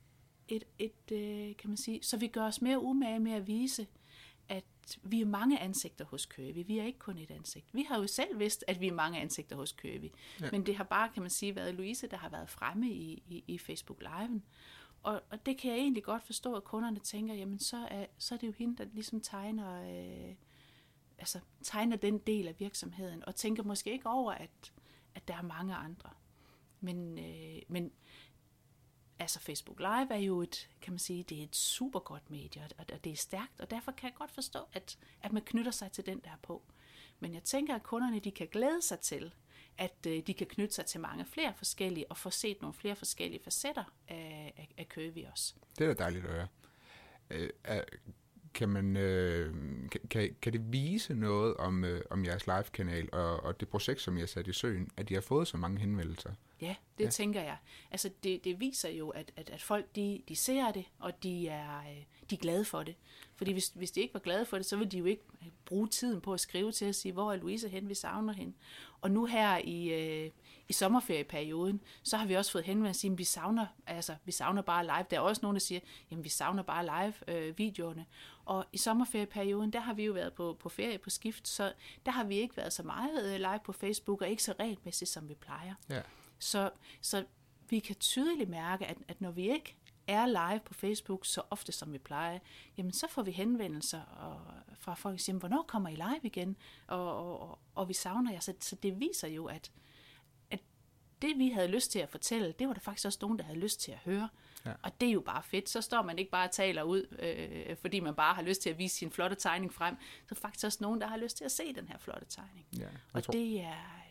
et, 0.49 0.65
et 0.79 1.13
øh, 1.13 1.57
kan 1.57 1.71
man 1.71 1.77
sige, 1.77 2.03
så 2.03 2.17
vi 2.17 2.27
gør 2.27 2.47
os 2.47 2.63
mere 2.63 2.83
umage 2.83 3.19
med 3.19 3.33
at 3.33 3.47
vise, 3.47 3.87
at 4.49 4.99
vi 5.03 5.21
er 5.21 5.27
mange 5.27 5.59
ansigter 5.59 6.05
hos 6.05 6.27
Købi. 6.27 6.63
Vi 6.63 6.79
er 6.79 6.85
ikke 6.85 6.99
kun 6.99 7.19
et 7.19 7.31
ansigt. 7.31 7.67
Vi 7.73 7.83
har 7.83 7.99
jo 7.99 8.07
selv 8.07 8.39
vidst, 8.39 8.65
at 8.67 8.81
vi 8.81 8.89
er 8.89 8.93
mange 8.93 9.21
ansigter 9.21 9.57
hos 9.57 9.73
Købi. 9.73 10.13
Ja. 10.41 10.51
Men 10.51 10.67
det 10.67 10.77
har 10.77 10.85
bare, 10.85 11.09
kan 11.09 11.23
man 11.23 11.31
sige, 11.31 11.57
været 11.57 11.75
Louise, 11.75 12.07
der 12.07 12.17
har 12.17 12.29
været 12.29 12.51
fremme 12.51 12.91
i, 12.91 13.23
i, 13.27 13.45
i 13.47 13.59
Facebook 13.59 14.01
Live. 14.01 14.43
Og, 15.03 15.23
og 15.31 15.47
det 15.47 15.59
kan 15.59 15.71
jeg 15.71 15.79
egentlig 15.79 16.05
godt 16.05 16.23
forstå, 16.23 16.55
at 16.55 16.65
kunderne 16.65 16.99
tænker, 16.99 17.35
jamen 17.35 17.59
så 17.59 17.77
er, 17.77 18.07
så 18.19 18.35
er 18.35 18.39
det 18.39 18.47
jo 18.47 18.53
hende, 18.53 18.77
der 18.77 18.85
ligesom 18.93 19.21
tegner, 19.21 19.83
øh, 19.83 20.35
altså, 21.19 21.41
tegner 21.63 21.97
den 21.97 22.19
del 22.19 22.49
af 22.49 22.61
virksomheden, 22.61 23.25
og 23.27 23.37
tænker 23.37 23.63
måske 23.63 23.93
ikke 23.93 24.09
over, 24.09 24.33
at, 24.33 24.73
at 25.15 25.29
der 25.29 25.35
er 25.35 25.43
mange 25.43 25.75
andre. 25.75 26.11
Men, 26.81 27.19
øh, 27.19 27.63
men 27.69 27.93
altså 29.23 29.41
Facebook 29.41 29.79
Live 29.79 30.15
er 30.15 30.19
jo 30.19 30.43
et, 30.43 30.69
kan 30.81 30.93
man 30.93 30.99
sige, 30.99 31.23
det 31.23 31.39
er 31.39 31.43
et 31.43 31.57
super 31.57 32.01
godt 32.01 32.31
medie, 32.31 32.69
og 32.79 33.05
det 33.05 33.13
er 33.13 33.17
stærkt, 33.17 33.61
og 33.61 33.71
derfor 33.71 33.93
kan 33.93 34.11
jeg 34.11 34.15
godt 34.15 34.31
forstå, 34.31 34.59
at, 34.73 34.99
at 35.23 35.33
man 35.33 35.43
knytter 35.43 35.71
sig 35.71 35.93
til 35.93 36.07
den 36.07 36.21
der 36.21 36.39
på. 36.43 36.63
Men 37.21 37.35
jeg 37.35 37.43
tænker, 37.43 37.75
at 37.75 37.83
kunderne 37.83 38.21
de 38.21 38.31
kan 38.31 38.49
glæde 38.53 38.83
sig 38.83 39.01
til, 39.01 39.35
at 39.79 40.07
øh, 40.07 40.23
de 40.27 40.35
kan 40.35 40.47
knytte 40.47 40.75
sig 40.75 40.87
til 40.87 41.01
mange 41.01 41.25
flere 41.25 41.55
forskellige, 41.55 42.11
og 42.11 42.17
få 42.17 42.31
set 42.31 42.61
nogle 42.63 42.75
flere 42.75 42.97
forskellige 42.97 43.41
facetter 43.45 43.85
af, 44.09 44.53
af, 44.57 44.75
af 44.79 44.89
Køvi 44.89 45.23
også. 45.33 45.55
Det 45.79 45.85
er 45.85 45.95
da 45.95 46.03
dejligt 46.03 46.25
at 46.27 46.33
høre. 46.33 46.49
Øh, 47.31 47.51
kan, 48.55 48.69
man, 48.69 48.97
øh, 48.97 49.55
kan, 50.11 50.35
kan 50.43 50.53
det 50.53 50.73
vise 50.73 51.15
noget 51.15 51.57
om, 51.57 51.85
øh, 51.85 52.01
om 52.11 52.25
jeres 52.25 52.47
live-kanal 52.47 53.09
og, 53.13 53.43
og 53.43 53.61
det 53.61 53.69
projekt, 53.69 54.01
som 54.01 54.17
I 54.17 54.21
har 54.21 54.27
sat 54.27 54.47
i 54.47 54.53
søen, 54.53 54.91
at 54.97 55.09
de 55.09 55.15
har 55.15 55.21
fået 55.21 55.49
så 55.49 55.57
mange 55.57 55.81
henvendelser? 55.81 56.31
Ja, 56.61 56.77
det 56.99 57.05
ja. 57.05 57.11
tænker 57.11 57.43
jeg. 57.43 57.57
Altså, 57.91 58.11
det, 58.23 58.45
det 58.45 58.61
viser 58.61 58.89
jo, 58.89 59.09
at, 59.09 59.33
at, 59.37 59.51
at 59.51 59.63
folk 59.63 59.87
de, 59.97 60.23
de 60.29 60.37
ser 60.37 60.73
det, 60.73 60.85
og 60.99 61.23
de 61.23 61.49
er, 61.49 61.79
øh, 61.79 62.05
de 62.31 62.35
er 62.35 62.39
glade 62.39 62.65
for 62.65 62.83
det. 62.83 62.95
Fordi 63.35 63.53
hvis, 63.53 63.69
hvis 63.75 63.91
de 63.91 64.01
ikke 64.01 64.15
var 64.15 64.21
glade 64.21 64.47
for 64.47 64.57
det, 64.57 64.67
så 64.67 64.77
ville 64.77 64.91
de 64.91 64.99
jo 64.99 65.05
ikke 65.05 65.23
bruge 65.65 65.89
tiden 65.89 66.21
på 66.21 66.33
at 66.33 66.41
skrive 66.41 66.73
til 66.73 66.85
at 66.85 66.95
sige, 66.95 67.13
hvor 67.13 67.33
er 67.33 67.37
Louise 67.37 67.69
hen, 67.69 67.89
vi 67.89 67.95
savner 67.95 68.33
hende. 68.33 68.53
Og 69.01 69.11
nu 69.11 69.25
her 69.25 69.59
i, 69.65 69.89
øh, 69.89 70.31
i 70.69 70.73
sommerferieperioden, 70.73 71.81
så 72.03 72.17
har 72.17 72.27
vi 72.27 72.35
også 72.35 72.53
fået 72.53 72.65
henvendt 72.65 73.05
at 73.05 73.19
vi 73.19 73.25
savner, 73.25 73.67
altså, 73.87 74.17
vi 74.25 74.33
savner 74.33 74.63
bare 74.63 74.85
live. 74.85 75.07
Der 75.11 75.17
er 75.17 75.21
også 75.21 75.43
nogen, 75.43 75.55
der 75.55 75.61
siger, 75.61 75.81
jamen 76.11 76.25
vi 76.25 76.29
savner 76.29 76.63
bare 76.63 76.85
live 76.85 77.37
øh, 77.37 77.59
videoerne. 77.59 78.07
Og 78.45 78.65
i 78.73 78.79
sommerferieperioden, 78.79 79.73
der 79.73 79.81
har 79.81 79.95
vi 79.95 80.05
jo 80.05 80.13
været 80.13 80.33
på, 80.33 80.57
på 80.61 80.69
ferie 80.69 80.99
på 80.99 81.11
skift, 81.11 81.49
så 81.49 81.73
der 82.07 82.13
har 82.13 82.25
vi 82.25 82.37
ikke 82.37 82.57
været 82.57 82.73
så 82.73 82.83
meget 82.83 83.35
øh, 83.35 83.37
live 83.37 83.61
på 83.65 83.73
Facebook, 83.73 84.23
og 84.23 84.29
ikke 84.29 84.43
så 84.43 84.55
regelmæssigt, 84.61 85.11
som 85.11 85.29
vi 85.29 85.35
plejer. 85.35 85.75
Ja. 85.91 86.03
Så, 86.39 86.71
så 87.01 87.25
vi 87.69 87.79
kan 87.79 87.97
tydeligt 87.97 88.51
mærke, 88.51 88.87
at, 88.87 88.97
at 89.09 89.21
når 89.21 89.31
vi 89.31 89.51
ikke 89.51 89.77
er 90.07 90.27
live 90.27 90.61
på 90.61 90.75
Facebook 90.75 91.27
så 91.27 91.43
ofte 91.51 91.73
som 91.73 91.93
vi 91.93 91.99
plejer, 91.99 92.39
jamen 92.77 92.93
så 92.93 93.07
får 93.11 93.23
vi 93.23 93.31
henvendelser 93.31 94.01
og, 94.01 94.41
fra 94.81 94.95
folk, 94.95 95.13
der 95.13 95.19
siger, 95.19 95.39
hvornår 95.39 95.65
kommer 95.69 95.89
I 95.89 95.95
live 95.95 96.21
igen? 96.23 96.57
Og, 96.87 97.17
og, 97.17 97.41
og, 97.41 97.59
og 97.75 97.89
vi 97.89 97.95
savner 97.95 98.33
jer. 98.33 98.41
Så, 98.41 98.55
så 98.61 98.77
det 98.77 99.01
viser 99.01 99.29
jo, 99.29 99.47
at, 99.47 99.55
at 99.57 99.71
det 101.23 101.39
vi 101.39 101.49
havde 101.49 101.69
lyst 101.69 101.93
til 101.93 101.99
at 101.99 102.09
fortælle, 102.09 102.55
det 102.59 102.69
var 102.69 102.75
der 102.75 102.81
faktisk 102.81 103.07
også 103.07 103.19
nogen, 103.23 103.39
der 103.39 103.45
havde 103.45 103.59
lyst 103.59 103.81
til 103.81 103.93
at 103.93 103.99
høre. 104.05 104.29
Ja. 104.67 104.73
Og 104.83 105.01
det 105.01 105.09
er 105.09 105.13
jo 105.13 105.21
bare 105.21 105.43
fedt. 105.43 105.69
Så 105.69 105.81
står 105.81 106.03
man 106.03 106.19
ikke 106.19 106.31
bare 106.31 106.49
og 106.49 106.53
taler 106.53 106.83
ud, 106.83 107.17
øh, 107.19 107.77
fordi 107.77 108.01
man 108.01 108.15
bare 108.15 108.35
har 108.35 108.43
lyst 108.43 108.63
til 108.63 108.71
at 108.71 108.79
vise 108.79 108.97
sin 108.97 109.11
flotte 109.11 109.37
tegning 109.37 109.73
frem. 109.75 109.97
Så 110.29 110.35
er 110.35 110.35
faktisk 110.35 110.67
også 110.67 110.79
nogen, 110.81 111.01
der 111.01 111.07
har 111.07 111.17
lyst 111.17 111.37
til 111.37 111.45
at 111.45 111.53
se 111.53 111.75
den 111.75 111.89
her 111.89 111.99
flotte 111.99 112.27
tegning. 112.29 112.67
Ja, 112.79 112.87
og 113.13 113.23
tror... 113.23 113.33
det 113.33 113.61
er 113.61 114.03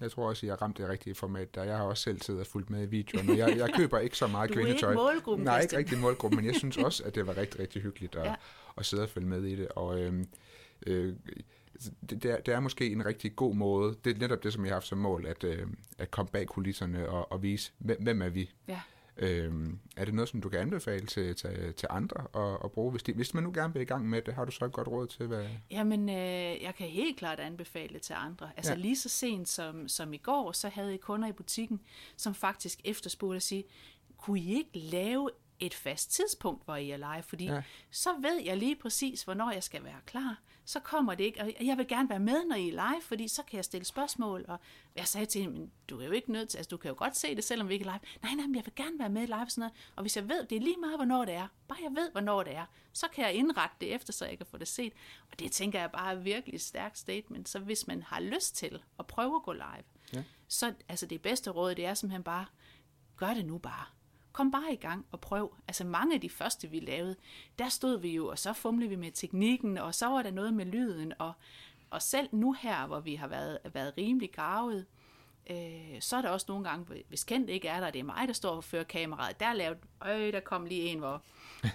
jeg 0.00 0.10
tror 0.10 0.28
også, 0.28 0.46
jeg 0.46 0.52
har 0.52 0.62
ramt 0.62 0.78
det 0.78 0.88
rigtige 0.88 1.14
format, 1.14 1.54
der 1.54 1.64
jeg 1.64 1.76
har 1.76 1.84
også 1.84 2.02
selv 2.02 2.22
siddet 2.22 2.40
og 2.40 2.46
fulgt 2.46 2.70
med 2.70 2.82
i 2.82 2.86
videoen, 2.86 3.30
og 3.30 3.38
jeg, 3.38 3.56
jeg 3.56 3.70
køber 3.74 3.98
ikke 3.98 4.16
så 4.16 4.26
meget 4.26 4.50
kvindetøj. 4.50 4.92
Du 4.94 5.00
er 5.00 5.10
ikke 5.10 5.14
målgruppen, 5.14 5.44
Nej, 5.44 5.60
ikke 5.60 5.76
rigtig 5.76 5.98
målgruppen, 5.98 6.36
men 6.36 6.46
jeg 6.46 6.54
synes 6.54 6.76
også, 6.86 7.04
at 7.04 7.14
det 7.14 7.26
var 7.26 7.36
rigtig, 7.36 7.60
rigtig 7.60 7.82
hyggeligt 7.82 8.14
at, 8.16 8.26
ja. 8.26 8.34
at 8.76 8.86
sidde 8.86 9.02
og 9.02 9.08
følge 9.08 9.26
med 9.26 9.44
i 9.44 9.56
det. 9.56 9.68
Og 9.68 10.00
øh, 10.00 10.24
øh, 10.86 11.14
det, 12.10 12.22
det, 12.22 12.24
er, 12.24 12.40
det 12.40 12.54
er 12.54 12.60
måske 12.60 12.92
en 12.92 13.06
rigtig 13.06 13.36
god 13.36 13.54
måde, 13.54 13.96
det 14.04 14.16
er 14.16 14.20
netop 14.20 14.42
det, 14.42 14.52
som 14.52 14.64
jeg 14.64 14.70
har 14.70 14.76
haft 14.76 14.86
som 14.86 14.98
mål, 14.98 15.26
at, 15.26 15.44
øh, 15.44 15.66
at 15.98 16.10
komme 16.10 16.30
bag 16.30 16.46
kulisserne 16.46 17.08
og, 17.08 17.32
og 17.32 17.42
vise, 17.42 17.72
hvem, 17.78 18.02
hvem 18.02 18.22
er 18.22 18.28
vi? 18.28 18.50
Ja. 18.68 18.80
Øhm, 19.20 19.78
er 19.96 20.04
det 20.04 20.14
noget, 20.14 20.28
som 20.28 20.40
du 20.40 20.48
kan 20.48 20.60
anbefale 20.60 21.06
til, 21.06 21.36
til, 21.36 21.74
til 21.74 21.88
andre 21.90 22.26
at, 22.34 22.58
at 22.64 22.72
bruge? 22.72 22.90
Hvis, 22.90 23.02
de, 23.02 23.12
hvis 23.12 23.34
man 23.34 23.42
nu 23.42 23.52
gerne 23.54 23.72
vil 23.72 23.82
i 23.82 23.84
gang 23.84 24.08
med 24.08 24.22
det, 24.22 24.34
har 24.34 24.44
du 24.44 24.50
så 24.50 24.64
et 24.64 24.72
godt 24.72 24.88
råd 24.88 25.06
til? 25.06 25.26
Hvad... 25.26 25.46
Jamen, 25.70 26.08
øh, 26.08 26.62
jeg 26.62 26.74
kan 26.78 26.88
helt 26.88 27.18
klart 27.18 27.40
anbefale 27.40 27.94
det 27.94 28.02
til 28.02 28.14
andre. 28.18 28.50
Altså 28.56 28.72
ja. 28.72 28.78
lige 28.78 28.96
så 28.96 29.08
sent 29.08 29.48
som, 29.48 29.88
som 29.88 30.12
i 30.12 30.16
går, 30.16 30.52
så 30.52 30.68
havde 30.68 30.90
jeg 30.90 31.00
kunder 31.00 31.28
i 31.28 31.32
butikken, 31.32 31.80
som 32.16 32.34
faktisk 32.34 32.80
efterspurgte 32.84 33.36
at 33.36 33.42
sige, 33.42 33.64
kunne 34.16 34.40
I 34.40 34.54
ikke 34.54 34.78
lave 34.78 35.30
et 35.60 35.74
fast 35.74 36.12
tidspunkt, 36.12 36.64
hvor 36.64 36.76
I 36.76 36.90
er 36.90 36.96
live? 36.96 37.22
Fordi 37.22 37.44
ja. 37.44 37.62
så 37.90 38.10
ved 38.20 38.40
jeg 38.44 38.56
lige 38.56 38.76
præcis, 38.76 39.22
hvornår 39.22 39.50
jeg 39.52 39.62
skal 39.62 39.84
være 39.84 40.00
klar. 40.06 40.40
Så 40.68 40.80
kommer 40.80 41.14
det 41.14 41.24
ikke. 41.24 41.40
Og 41.40 41.66
jeg 41.66 41.78
vil 41.78 41.88
gerne 41.88 42.08
være 42.08 42.18
med, 42.18 42.44
når 42.44 42.56
I 42.56 42.68
er 42.68 42.72
live, 42.72 43.02
fordi 43.02 43.28
så 43.28 43.42
kan 43.42 43.56
jeg 43.56 43.64
stille 43.64 43.84
spørgsmål. 43.84 44.44
Og 44.48 44.60
jeg 44.96 45.06
sagde 45.06 45.26
til 45.26 45.40
hende, 45.40 45.58
men 45.58 45.72
du 45.90 46.00
er 46.00 46.04
jo 46.04 46.10
ikke 46.10 46.32
nødt 46.32 46.48
til, 46.48 46.58
altså 46.58 46.68
du 46.68 46.76
kan 46.76 46.88
jo 46.88 46.94
godt 46.98 47.16
se 47.16 47.36
det, 47.36 47.44
selvom 47.44 47.68
vi 47.68 47.74
ikke 47.74 47.86
er 47.86 47.92
live. 47.92 48.00
Nej, 48.22 48.34
nej, 48.34 48.46
men 48.46 48.54
jeg 48.54 48.66
vil 48.66 48.74
gerne 48.76 48.98
være 48.98 49.08
med 49.08 49.26
live 49.26 49.50
sådan 49.50 49.60
noget. 49.60 49.74
Og 49.96 50.02
hvis 50.02 50.16
jeg 50.16 50.28
ved, 50.28 50.46
det 50.46 50.56
er 50.56 50.60
lige 50.60 50.76
meget, 50.76 50.96
hvornår 50.96 51.24
det 51.24 51.34
er, 51.34 51.48
bare 51.68 51.78
jeg 51.82 51.90
ved, 51.90 52.10
hvornår 52.10 52.42
det 52.42 52.56
er, 52.56 52.64
så 52.92 53.08
kan 53.08 53.24
jeg 53.24 53.34
indrette 53.34 53.76
det 53.80 53.94
efter, 53.94 54.12
så 54.12 54.26
jeg 54.26 54.36
kan 54.36 54.46
få 54.46 54.58
det 54.58 54.68
set. 54.68 54.92
Og 55.30 55.38
det 55.38 55.52
tænker 55.52 55.80
jeg 55.80 55.90
bare 55.90 56.12
er 56.12 56.16
virkelig 56.16 56.54
et 56.54 56.60
stærkt 56.60 56.98
statement. 56.98 57.48
Så 57.48 57.58
hvis 57.58 57.86
man 57.86 58.02
har 58.02 58.20
lyst 58.20 58.56
til 58.56 58.82
at 58.98 59.06
prøve 59.06 59.36
at 59.36 59.42
gå 59.42 59.52
live, 59.52 59.84
ja. 60.12 60.22
så 60.48 60.74
altså 60.88 61.06
det 61.06 61.22
bedste 61.22 61.50
råd, 61.50 61.74
det 61.74 61.86
er 61.86 61.94
simpelthen 61.94 62.22
bare, 62.22 62.46
gør 63.16 63.34
det 63.34 63.44
nu 63.44 63.58
bare 63.58 63.84
kom 64.38 64.50
bare 64.50 64.72
i 64.72 64.76
gang 64.76 65.06
og 65.12 65.20
prøv. 65.20 65.54
Altså 65.68 65.84
mange 65.84 66.14
af 66.14 66.20
de 66.20 66.30
første, 66.30 66.70
vi 66.70 66.80
lavede, 66.80 67.16
der 67.58 67.68
stod 67.68 68.00
vi 68.00 68.14
jo, 68.14 68.26
og 68.26 68.38
så 68.38 68.52
fumlede 68.52 68.90
vi 68.90 68.96
med 68.96 69.12
teknikken, 69.12 69.78
og 69.78 69.94
så 69.94 70.06
var 70.06 70.22
der 70.22 70.30
noget 70.30 70.54
med 70.54 70.66
lyden, 70.66 71.12
og, 71.18 71.32
og 71.90 72.02
selv 72.02 72.28
nu 72.32 72.52
her, 72.52 72.86
hvor 72.86 73.00
vi 73.00 73.14
har 73.14 73.28
været, 73.28 73.58
været 73.72 73.94
rimelig 73.98 74.32
gravet, 74.32 74.86
øh, 75.50 76.00
så 76.00 76.16
er 76.16 76.22
der 76.22 76.28
også 76.28 76.46
nogle 76.48 76.68
gange, 76.68 77.04
hvis 77.08 77.24
kendt 77.24 77.50
ikke 77.50 77.68
er 77.68 77.80
der, 77.80 77.90
det 77.90 77.98
er 77.98 78.04
mig, 78.04 78.28
der 78.28 78.32
står 78.32 78.56
og 78.56 78.64
fører 78.64 78.84
kameraet, 78.84 79.40
der 79.40 79.52
lavede, 79.52 79.78
øh, 80.06 80.32
der 80.32 80.40
kom 80.40 80.64
lige 80.64 80.82
en, 80.82 80.98
hvor... 80.98 81.22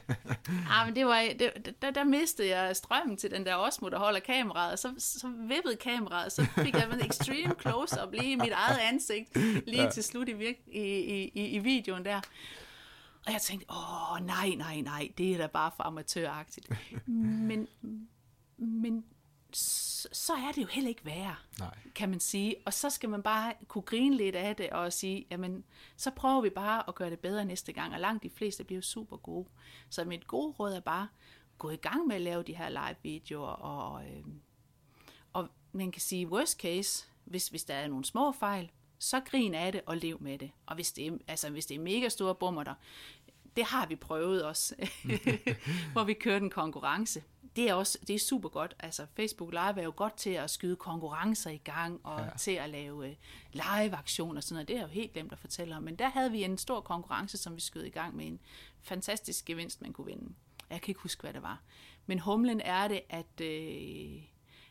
ah, 0.72 0.88
men 0.88 0.96
det 0.96 1.06
var, 1.06 1.26
det, 1.40 1.76
der, 1.82 1.92
der 1.92 2.04
mistede 2.04 2.58
jeg 2.58 2.76
strømmen 2.76 3.18
til 3.18 3.32
den 3.32 3.46
der 3.46 3.56
Osmo, 3.56 3.90
der 3.90 4.00
holder 4.00 4.20
kameraet, 4.20 4.72
og 4.72 4.80
så, 4.80 4.94
så 4.98 5.28
vippede 5.28 5.76
kameraet, 5.76 6.32
så 6.32 6.46
fik 6.46 6.74
jeg 6.74 6.90
en 6.94 7.06
extreme 7.06 7.56
close-up 7.62 8.12
lige 8.14 8.32
i 8.32 8.36
mit 8.36 8.52
eget 8.52 8.78
ansigt, 8.78 9.38
lige 9.68 9.84
ja. 9.84 9.90
til 9.90 10.04
slut 10.04 10.30
i, 10.30 10.34
virke, 10.34 10.62
i, 10.68 10.82
i, 11.00 11.32
i, 11.34 11.48
i 11.48 11.60
videoen 11.60 12.06
der. 12.06 12.22
Og 13.26 13.34
jeg 13.34 13.42
tænkte, 13.42 13.68
åh 13.70 14.26
nej, 14.26 14.50
nej, 14.50 14.82
nej, 14.82 15.12
det 15.18 15.34
er 15.34 15.38
da 15.38 15.48
bare 15.48 15.72
for 15.76 15.84
amatøragtigt. 15.84 16.70
men, 17.50 17.68
men 18.58 19.06
så, 20.12 20.34
er 20.34 20.52
det 20.56 20.62
jo 20.62 20.68
heller 20.68 20.90
ikke 20.90 21.06
værre, 21.06 21.36
Nej. 21.60 21.78
kan 21.96 22.10
man 22.10 22.20
sige. 22.20 22.56
Og 22.66 22.74
så 22.74 22.90
skal 22.90 23.10
man 23.10 23.24
bare 23.24 23.54
kunne 23.68 23.82
grine 23.82 24.18
lidt 24.18 24.36
af 24.36 24.56
det 24.56 24.70
og 24.70 24.94
sige, 24.94 25.26
jamen, 25.32 25.64
så 25.98 26.12
prøver 26.12 26.42
vi 26.42 26.50
bare 26.50 26.84
at 26.88 26.96
gøre 26.96 27.10
det 27.10 27.20
bedre 27.20 27.46
næste 27.46 27.74
gang. 27.74 27.94
Og 27.94 28.00
langt 28.00 28.24
de 28.24 28.30
fleste 28.30 28.64
bliver 28.64 28.82
super 28.82 29.18
gode. 29.18 29.48
Så 29.90 30.06
mit 30.06 30.28
gode 30.28 30.54
råd 30.60 30.74
er 30.74 30.80
bare, 30.80 31.08
gå 31.58 31.70
i 31.70 31.76
gang 31.76 32.08
med 32.08 32.16
at 32.16 32.22
lave 32.22 32.44
de 32.44 32.56
her 32.56 32.70
live-videoer. 32.70 33.48
Og, 33.48 34.06
øh, 34.06 34.24
og 35.34 35.48
man 35.72 35.92
kan 35.92 36.02
sige, 36.02 36.28
worst 36.28 36.60
case, 36.60 37.08
hvis, 37.26 37.48
hvis 37.48 37.64
der 37.64 37.74
er 37.74 37.88
nogle 37.88 38.06
små 38.06 38.32
fejl, 38.32 38.72
så 39.00 39.20
grin 39.20 39.54
af 39.54 39.72
det 39.72 39.82
og 39.86 39.98
lev 39.98 40.18
med 40.22 40.38
det. 40.38 40.52
Og 40.66 40.76
hvis 40.76 40.92
det 40.92 41.08
er, 41.08 41.18
altså, 41.28 41.50
hvis 41.50 41.66
det 41.66 41.76
er 41.76 41.80
mega 41.80 42.10
store 42.10 42.36
bummer 42.36 42.64
der, 42.64 42.74
det 43.56 43.64
har 43.64 43.86
vi 43.86 43.96
prøvet 43.96 44.44
også, 44.46 44.76
hvor 45.94 46.04
vi 46.04 46.14
kørte 46.14 46.44
en 46.44 46.50
konkurrence. 46.50 47.24
Det 47.56 47.70
er 47.70 47.74
også 47.74 47.98
det 48.08 48.16
er 48.16 48.20
super 48.20 48.50
godt. 48.50 48.76
Altså 48.80 49.06
Facebook 49.16 49.52
Live 49.52 49.80
er 49.80 49.84
jo 49.84 49.94
godt 49.96 50.18
til 50.18 50.30
at 50.30 50.50
skyde 50.50 50.76
konkurrencer 50.76 51.50
i 51.50 51.58
gang 51.58 52.00
og 52.04 52.20
ja. 52.20 52.38
til 52.38 52.52
at 52.52 52.70
lave 52.70 52.98
uh, 52.98 53.14
live-aktioner 53.54 54.38
og 54.38 54.44
sådan 54.44 54.56
noget. 54.56 54.68
Det 54.68 54.78
er 54.78 54.82
jo 54.82 54.88
helt 54.88 55.14
glemt 55.14 55.32
at 55.32 55.40
fortælle 55.40 55.76
om. 55.76 55.84
Men 55.84 55.96
der 55.96 56.10
havde 56.10 56.32
vi 56.32 56.44
en 56.44 56.58
stor 56.58 56.82
konkurrence, 56.82 57.38
som 57.38 57.56
vi 57.56 57.62
skød 57.62 57.84
i 57.84 57.90
gang 57.90 58.16
med 58.16 58.26
en 58.26 58.40
fantastisk 58.82 59.46
gevinst, 59.46 59.82
man 59.82 59.94
kunne 59.94 60.06
vinde. 60.06 60.34
Jeg 60.70 60.82
kan 60.82 60.92
ikke 60.92 61.02
huske, 61.02 61.22
hvad 61.22 61.34
det 61.34 61.42
var. 61.42 61.62
Men 62.06 62.20
humlen 62.20 62.62
er 62.62 62.88
det, 62.88 63.02
at, 63.10 63.42
uh, 63.42 64.24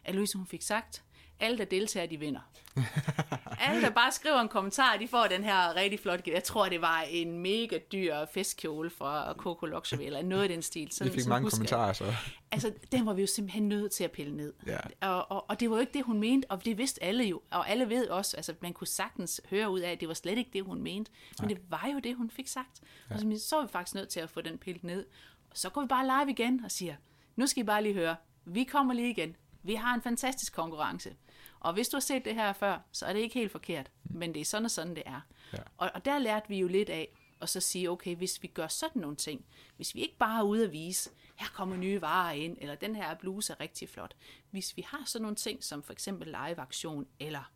at 0.04 0.14
Louise 0.14 0.38
hun 0.38 0.46
fik 0.46 0.62
sagt, 0.62 1.04
alle, 1.40 1.58
der 1.58 1.64
deltager, 1.64 2.06
de 2.06 2.16
vinder. 2.16 2.40
alle, 3.68 3.82
der 3.82 3.90
bare 3.90 4.12
skriver 4.12 4.40
en 4.40 4.48
kommentar, 4.48 4.96
de 4.96 5.08
får 5.08 5.26
den 5.26 5.44
her 5.44 5.74
rigtig 5.76 6.00
flot 6.00 6.26
Jeg 6.26 6.44
tror, 6.44 6.68
det 6.68 6.80
var 6.80 7.04
en 7.10 7.38
mega 7.38 7.78
dyr 7.92 8.16
festkjole 8.34 8.90
fra 8.90 9.32
Coco 9.32 9.66
Luxury, 9.66 10.02
eller 10.02 10.22
noget 10.22 10.50
i 10.50 10.52
den 10.52 10.62
stil. 10.62 10.92
Sådan, 10.92 11.12
vi 11.12 11.18
fik 11.18 11.28
mange 11.28 11.44
husker. 11.44 11.56
kommentarer, 11.56 11.92
så. 11.92 12.14
Altså, 12.52 12.72
den 12.92 13.06
var 13.06 13.12
vi 13.12 13.20
jo 13.20 13.26
simpelthen 13.26 13.68
nødt 13.68 13.92
til 13.92 14.04
at 14.04 14.10
pille 14.10 14.36
ned. 14.36 14.52
Ja. 14.66 14.78
Og, 15.00 15.30
og, 15.30 15.50
og, 15.50 15.60
det 15.60 15.70
var 15.70 15.76
jo 15.76 15.80
ikke 15.80 15.92
det, 15.92 16.04
hun 16.04 16.20
mente, 16.20 16.50
og 16.50 16.64
det 16.64 16.78
vidste 16.78 17.04
alle 17.04 17.24
jo. 17.24 17.40
Og 17.50 17.70
alle 17.70 17.88
ved 17.88 18.08
også, 18.08 18.36
altså 18.36 18.54
man 18.60 18.72
kunne 18.72 18.86
sagtens 18.86 19.40
høre 19.50 19.70
ud 19.70 19.80
af, 19.80 19.90
at 19.90 20.00
det 20.00 20.08
var 20.08 20.14
slet 20.14 20.38
ikke 20.38 20.50
det, 20.52 20.64
hun 20.64 20.82
mente. 20.82 21.10
Men 21.40 21.48
Nej. 21.48 21.54
det 21.54 21.70
var 21.70 21.90
jo 21.92 21.98
det, 21.98 22.16
hun 22.16 22.30
fik 22.30 22.48
sagt. 22.48 22.80
Ja. 23.10 23.14
Og 23.14 23.20
så, 23.20 23.48
så 23.48 23.56
var 23.56 23.62
vi 23.62 23.68
faktisk 23.72 23.94
nødt 23.94 24.08
til 24.08 24.20
at 24.20 24.30
få 24.30 24.40
den 24.40 24.58
pillet 24.58 24.84
ned. 24.84 25.06
Og 25.50 25.58
så 25.58 25.70
går 25.70 25.80
vi 25.80 25.86
bare 25.86 26.04
live 26.04 26.30
igen 26.30 26.64
og 26.64 26.70
siger, 26.70 26.94
nu 27.36 27.46
skal 27.46 27.60
I 27.60 27.64
bare 27.64 27.82
lige 27.82 27.94
høre, 27.94 28.16
vi 28.44 28.64
kommer 28.64 28.94
lige 28.94 29.10
igen. 29.10 29.36
Vi 29.62 29.74
har 29.74 29.94
en 29.94 30.02
fantastisk 30.02 30.52
konkurrence. 30.52 31.16
Og 31.60 31.72
hvis 31.72 31.88
du 31.88 31.96
har 31.96 32.00
set 32.00 32.24
det 32.24 32.34
her 32.34 32.52
før, 32.52 32.78
så 32.92 33.06
er 33.06 33.12
det 33.12 33.20
ikke 33.20 33.34
helt 33.34 33.52
forkert, 33.52 33.90
mm. 34.04 34.18
men 34.18 34.34
det 34.34 34.40
er 34.40 34.44
sådan 34.44 34.64
og 34.64 34.70
sådan, 34.70 34.94
det 34.94 35.02
er. 35.06 35.20
Ja. 35.52 35.58
Og, 35.78 35.90
og 35.94 36.04
der 36.04 36.18
lærte 36.18 36.48
vi 36.48 36.58
jo 36.58 36.68
lidt 36.68 36.88
af, 36.88 37.08
og 37.40 37.48
så 37.48 37.60
sige, 37.60 37.90
okay, 37.90 38.16
hvis 38.16 38.42
vi 38.42 38.48
gør 38.48 38.66
sådan 38.66 39.02
nogle 39.02 39.16
ting, 39.16 39.44
hvis 39.76 39.94
vi 39.94 40.00
ikke 40.00 40.16
bare 40.18 40.38
er 40.38 40.42
ude 40.42 40.64
at 40.64 40.72
vise, 40.72 41.10
her 41.36 41.48
kommer 41.54 41.76
nye 41.76 42.00
varer 42.00 42.32
ind, 42.32 42.56
eller 42.60 42.74
den 42.74 42.96
her 42.96 43.14
bluse 43.14 43.52
er 43.52 43.60
rigtig 43.60 43.88
flot. 43.88 44.16
Hvis 44.50 44.76
vi 44.76 44.82
har 44.88 45.02
sådan 45.06 45.22
nogle 45.22 45.36
ting, 45.36 45.64
som 45.64 45.82
for 45.82 45.92
eksempel 45.92 46.26
live-aktion, 46.26 47.06
eller 47.20 47.52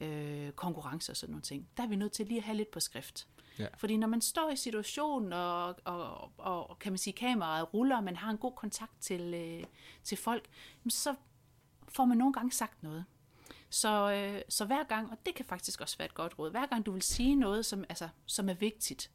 øh, 0.00 0.52
konkurrencer 0.52 1.12
og 1.12 1.16
sådan 1.16 1.32
nogle 1.32 1.42
ting, 1.42 1.68
der 1.76 1.82
er 1.82 1.86
vi 1.86 1.96
nødt 1.96 2.12
til 2.12 2.26
lige 2.26 2.38
at 2.38 2.44
have 2.44 2.56
lidt 2.56 2.70
på 2.70 2.80
skrift. 2.80 3.26
Ja. 3.58 3.66
Fordi 3.76 3.96
når 3.96 4.08
man 4.08 4.20
står 4.20 4.50
i 4.50 4.56
situationen, 4.56 5.32
og, 5.32 5.76
og, 5.84 6.32
og 6.38 6.78
kan 6.78 6.92
man 6.92 6.98
sige, 6.98 7.14
kameraet 7.14 7.74
ruller, 7.74 7.96
og 7.96 8.04
man 8.04 8.16
har 8.16 8.30
en 8.30 8.38
god 8.38 8.52
kontakt 8.52 9.00
til, 9.00 9.34
øh, 9.34 9.64
til 10.04 10.18
folk, 10.18 10.48
så 10.88 11.14
får 11.88 12.04
man 12.04 12.18
nogle 12.18 12.32
gange 12.32 12.52
sagt 12.52 12.82
noget. 12.82 13.04
Så, 13.70 14.12
øh, 14.12 14.42
så 14.48 14.64
hver 14.64 14.84
gang, 14.84 15.10
og 15.10 15.18
det 15.26 15.34
kan 15.34 15.44
faktisk 15.44 15.80
også 15.80 15.98
være 15.98 16.06
et 16.06 16.14
godt 16.14 16.38
råd, 16.38 16.50
hver 16.50 16.66
gang 16.66 16.86
du 16.86 16.92
vil 16.92 17.02
sige 17.02 17.34
noget, 17.34 17.66
som, 17.66 17.84
altså, 17.88 18.08
som 18.26 18.48
er 18.48 18.54
vigtigt, 18.54 19.10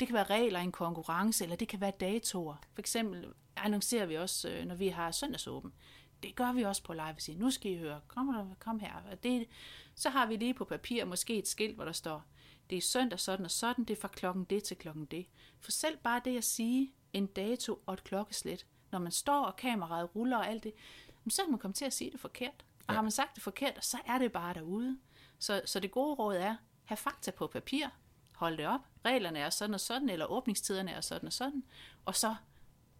det 0.00 0.08
kan 0.08 0.14
være 0.14 0.24
regler 0.24 0.60
i 0.60 0.62
en 0.62 0.72
konkurrence, 0.72 1.44
eller 1.44 1.56
det 1.56 1.68
kan 1.68 1.80
være 1.80 1.92
datoer. 2.00 2.56
For 2.72 2.80
eksempel 2.80 3.32
annoncerer 3.56 4.06
vi 4.06 4.16
også, 4.16 4.48
øh, 4.48 4.64
når 4.64 4.74
vi 4.74 4.88
har 4.88 5.10
søndagsåben. 5.10 5.72
Det 6.22 6.36
gør 6.36 6.52
vi 6.52 6.62
også 6.62 6.82
på 6.82 6.92
live. 6.92 7.14
Vi 7.14 7.20
siger, 7.20 7.38
nu 7.38 7.50
skal 7.50 7.72
I 7.72 7.78
høre, 7.78 8.00
kom, 8.08 8.54
kom 8.58 8.80
her. 8.80 8.94
Og 9.10 9.22
det, 9.22 9.48
så 9.94 10.10
har 10.10 10.26
vi 10.26 10.36
lige 10.36 10.54
på 10.54 10.64
papir 10.64 11.04
måske 11.04 11.38
et 11.38 11.48
skilt, 11.48 11.74
hvor 11.74 11.84
der 11.84 11.92
står, 11.92 12.24
det 12.70 12.78
er 12.78 12.82
søndag 12.82 13.20
sådan 13.20 13.44
og 13.44 13.50
sådan, 13.50 13.84
det 13.84 13.96
er 13.96 14.00
fra 14.00 14.08
klokken 14.08 14.44
det 14.44 14.62
til 14.62 14.76
klokken 14.76 15.04
det. 15.04 15.26
For 15.60 15.70
selv 15.70 15.96
bare 15.96 16.20
det 16.24 16.36
at 16.36 16.44
sige 16.44 16.92
en 17.12 17.26
dato 17.26 17.82
og 17.86 17.94
et 17.94 18.04
klokkeslæt, 18.04 18.66
når 18.92 18.98
man 18.98 19.12
står 19.12 19.44
og 19.44 19.56
kameraet 19.56 20.16
ruller 20.16 20.36
og 20.36 20.48
alt 20.48 20.64
det, 20.64 20.72
så 21.28 21.42
kan 21.42 21.50
man 21.50 21.58
komme 21.58 21.74
til 21.74 21.84
at 21.84 21.92
sige 21.92 22.10
det 22.10 22.20
forkert. 22.20 22.64
Og 22.78 22.84
ja. 22.88 22.94
har 22.94 23.02
man 23.02 23.10
sagt 23.10 23.34
det 23.34 23.42
forkert, 23.42 23.84
så 23.84 23.98
er 24.06 24.18
det 24.18 24.32
bare 24.32 24.54
derude. 24.54 24.98
Så, 25.38 25.62
så 25.64 25.80
det 25.80 25.90
gode 25.90 26.14
råd 26.14 26.36
er, 26.36 26.56
have 26.84 26.96
fakta 26.96 27.30
på 27.30 27.46
papir, 27.46 27.86
hold 28.34 28.56
det 28.56 28.66
op, 28.66 28.80
reglerne 29.04 29.38
er 29.38 29.50
sådan 29.50 29.74
og 29.74 29.80
sådan, 29.80 30.08
eller 30.08 30.26
åbningstiderne 30.26 30.90
er 30.90 31.00
sådan 31.00 31.26
og 31.26 31.32
sådan, 31.32 31.64
og 32.04 32.16
så 32.16 32.34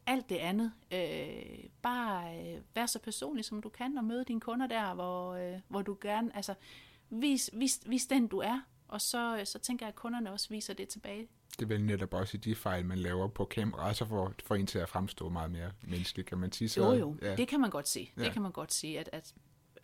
alt 0.06 0.28
det 0.28 0.36
andet. 0.36 0.72
Øh, 0.90 1.70
bare 1.82 2.38
øh, 2.38 2.62
vær 2.74 2.86
så 2.86 2.98
personlig, 2.98 3.44
som 3.44 3.62
du 3.62 3.68
kan, 3.68 3.98
og 3.98 4.04
møde 4.04 4.24
dine 4.24 4.40
kunder 4.40 4.66
der, 4.66 4.94
hvor, 4.94 5.34
øh, 5.34 5.60
hvor 5.68 5.82
du 5.82 5.96
gerne, 6.00 6.36
altså, 6.36 6.54
vis, 7.10 7.50
vis, 7.52 7.80
vis 7.86 8.06
den 8.06 8.26
du 8.26 8.38
er, 8.38 8.60
og 8.90 9.00
så, 9.00 9.42
så 9.44 9.58
tænker 9.58 9.86
jeg, 9.86 9.88
at 9.88 9.94
kunderne 9.94 10.32
også 10.32 10.48
viser 10.48 10.74
det 10.74 10.88
tilbage. 10.88 11.28
Det 11.50 11.62
er 11.62 11.66
vel 11.66 11.84
netop 11.84 12.14
også 12.14 12.36
i 12.36 12.40
de 12.40 12.54
fejl, 12.54 12.84
man 12.84 12.98
laver 12.98 13.28
på 13.28 13.44
kamera, 13.44 13.94
så 13.94 14.04
får, 14.04 14.32
får 14.44 14.54
en 14.54 14.66
til 14.66 14.78
at 14.78 14.88
fremstå 14.88 15.28
meget 15.28 15.50
mere 15.50 15.72
menneskeligt, 15.82 16.28
kan 16.28 16.38
man 16.38 16.52
sige. 16.52 16.68
Så, 16.68 16.84
jo, 16.84 16.92
jo, 16.92 17.16
ja. 17.22 17.36
det 17.36 17.48
kan 17.48 17.60
man 17.60 17.70
godt 17.70 17.88
sige. 17.88 18.12
Ja. 18.16 18.24
Det 18.24 18.32
kan 18.32 18.42
man 18.42 18.52
godt 18.52 18.72
sige, 18.72 19.00
at, 19.00 19.08
at 19.12 19.34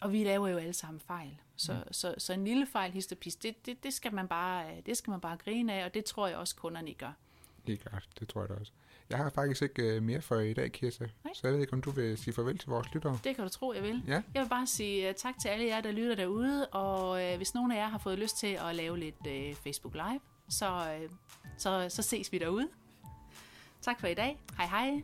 og 0.00 0.12
vi 0.12 0.24
laver 0.24 0.48
jo 0.48 0.56
alle 0.56 0.72
sammen 0.72 1.00
fejl. 1.00 1.40
Så, 1.56 1.72
mm. 1.72 1.92
så, 1.92 2.14
så 2.18 2.32
en 2.32 2.44
lille 2.44 2.66
fejl, 2.66 2.92
histopis, 2.92 3.36
det, 3.36 3.66
det, 3.66 3.82
det, 3.82 3.94
skal 3.94 4.14
man 4.14 4.28
bare, 4.28 4.80
det 4.86 4.96
skal 4.96 5.10
man 5.10 5.20
bare 5.20 5.36
grine 5.36 5.72
af, 5.72 5.84
og 5.84 5.94
det 5.94 6.04
tror 6.04 6.26
jeg 6.26 6.36
også, 6.36 6.56
kunderne 6.56 6.94
gør. 6.94 7.12
Helt 7.66 7.80
klart, 7.80 8.08
det 8.20 8.28
tror 8.28 8.40
jeg 8.40 8.48
da 8.48 8.54
også. 8.54 8.72
Jeg 9.10 9.18
har 9.18 9.30
faktisk 9.30 9.62
ikke 9.62 9.96
uh, 9.96 10.02
mere 10.02 10.22
for 10.22 10.36
i 10.36 10.52
dag, 10.52 10.72
Kirsta. 10.72 11.04
Nej. 11.24 11.34
Så 11.34 11.40
jeg 11.44 11.52
ved 11.52 11.60
ikke, 11.60 11.72
om 11.72 11.82
du 11.82 11.90
vil 11.90 12.18
sige 12.18 12.34
farvel 12.34 12.58
til 12.58 12.68
vores 12.68 12.94
lyttere. 12.94 13.18
Det 13.24 13.36
kan 13.36 13.44
du 13.44 13.50
tro, 13.50 13.72
jeg 13.72 13.82
vil. 13.82 14.02
Ja. 14.06 14.22
Jeg 14.34 14.42
vil 14.42 14.48
bare 14.48 14.66
sige 14.66 15.08
uh, 15.08 15.14
tak 15.14 15.34
til 15.42 15.48
alle 15.48 15.66
jer, 15.66 15.80
der 15.80 15.92
lytter 15.92 16.14
derude, 16.14 16.66
og 16.66 17.10
uh, 17.10 17.36
hvis 17.36 17.54
nogen 17.54 17.72
af 17.72 17.76
jer 17.76 17.88
har 17.88 17.98
fået 17.98 18.18
lyst 18.18 18.38
til 18.38 18.58
at 18.68 18.76
lave 18.76 18.98
lidt 18.98 19.16
Facebook 19.62 19.94
Live, 19.94 20.20
så, 20.48 20.98
så, 21.58 21.86
så 21.88 22.02
ses 22.02 22.32
vi 22.32 22.38
derude. 22.38 22.68
Tak 23.82 24.00
for 24.00 24.06
i 24.06 24.14
dag. 24.14 24.38
Hej 24.56 24.66
hej. 24.66 25.02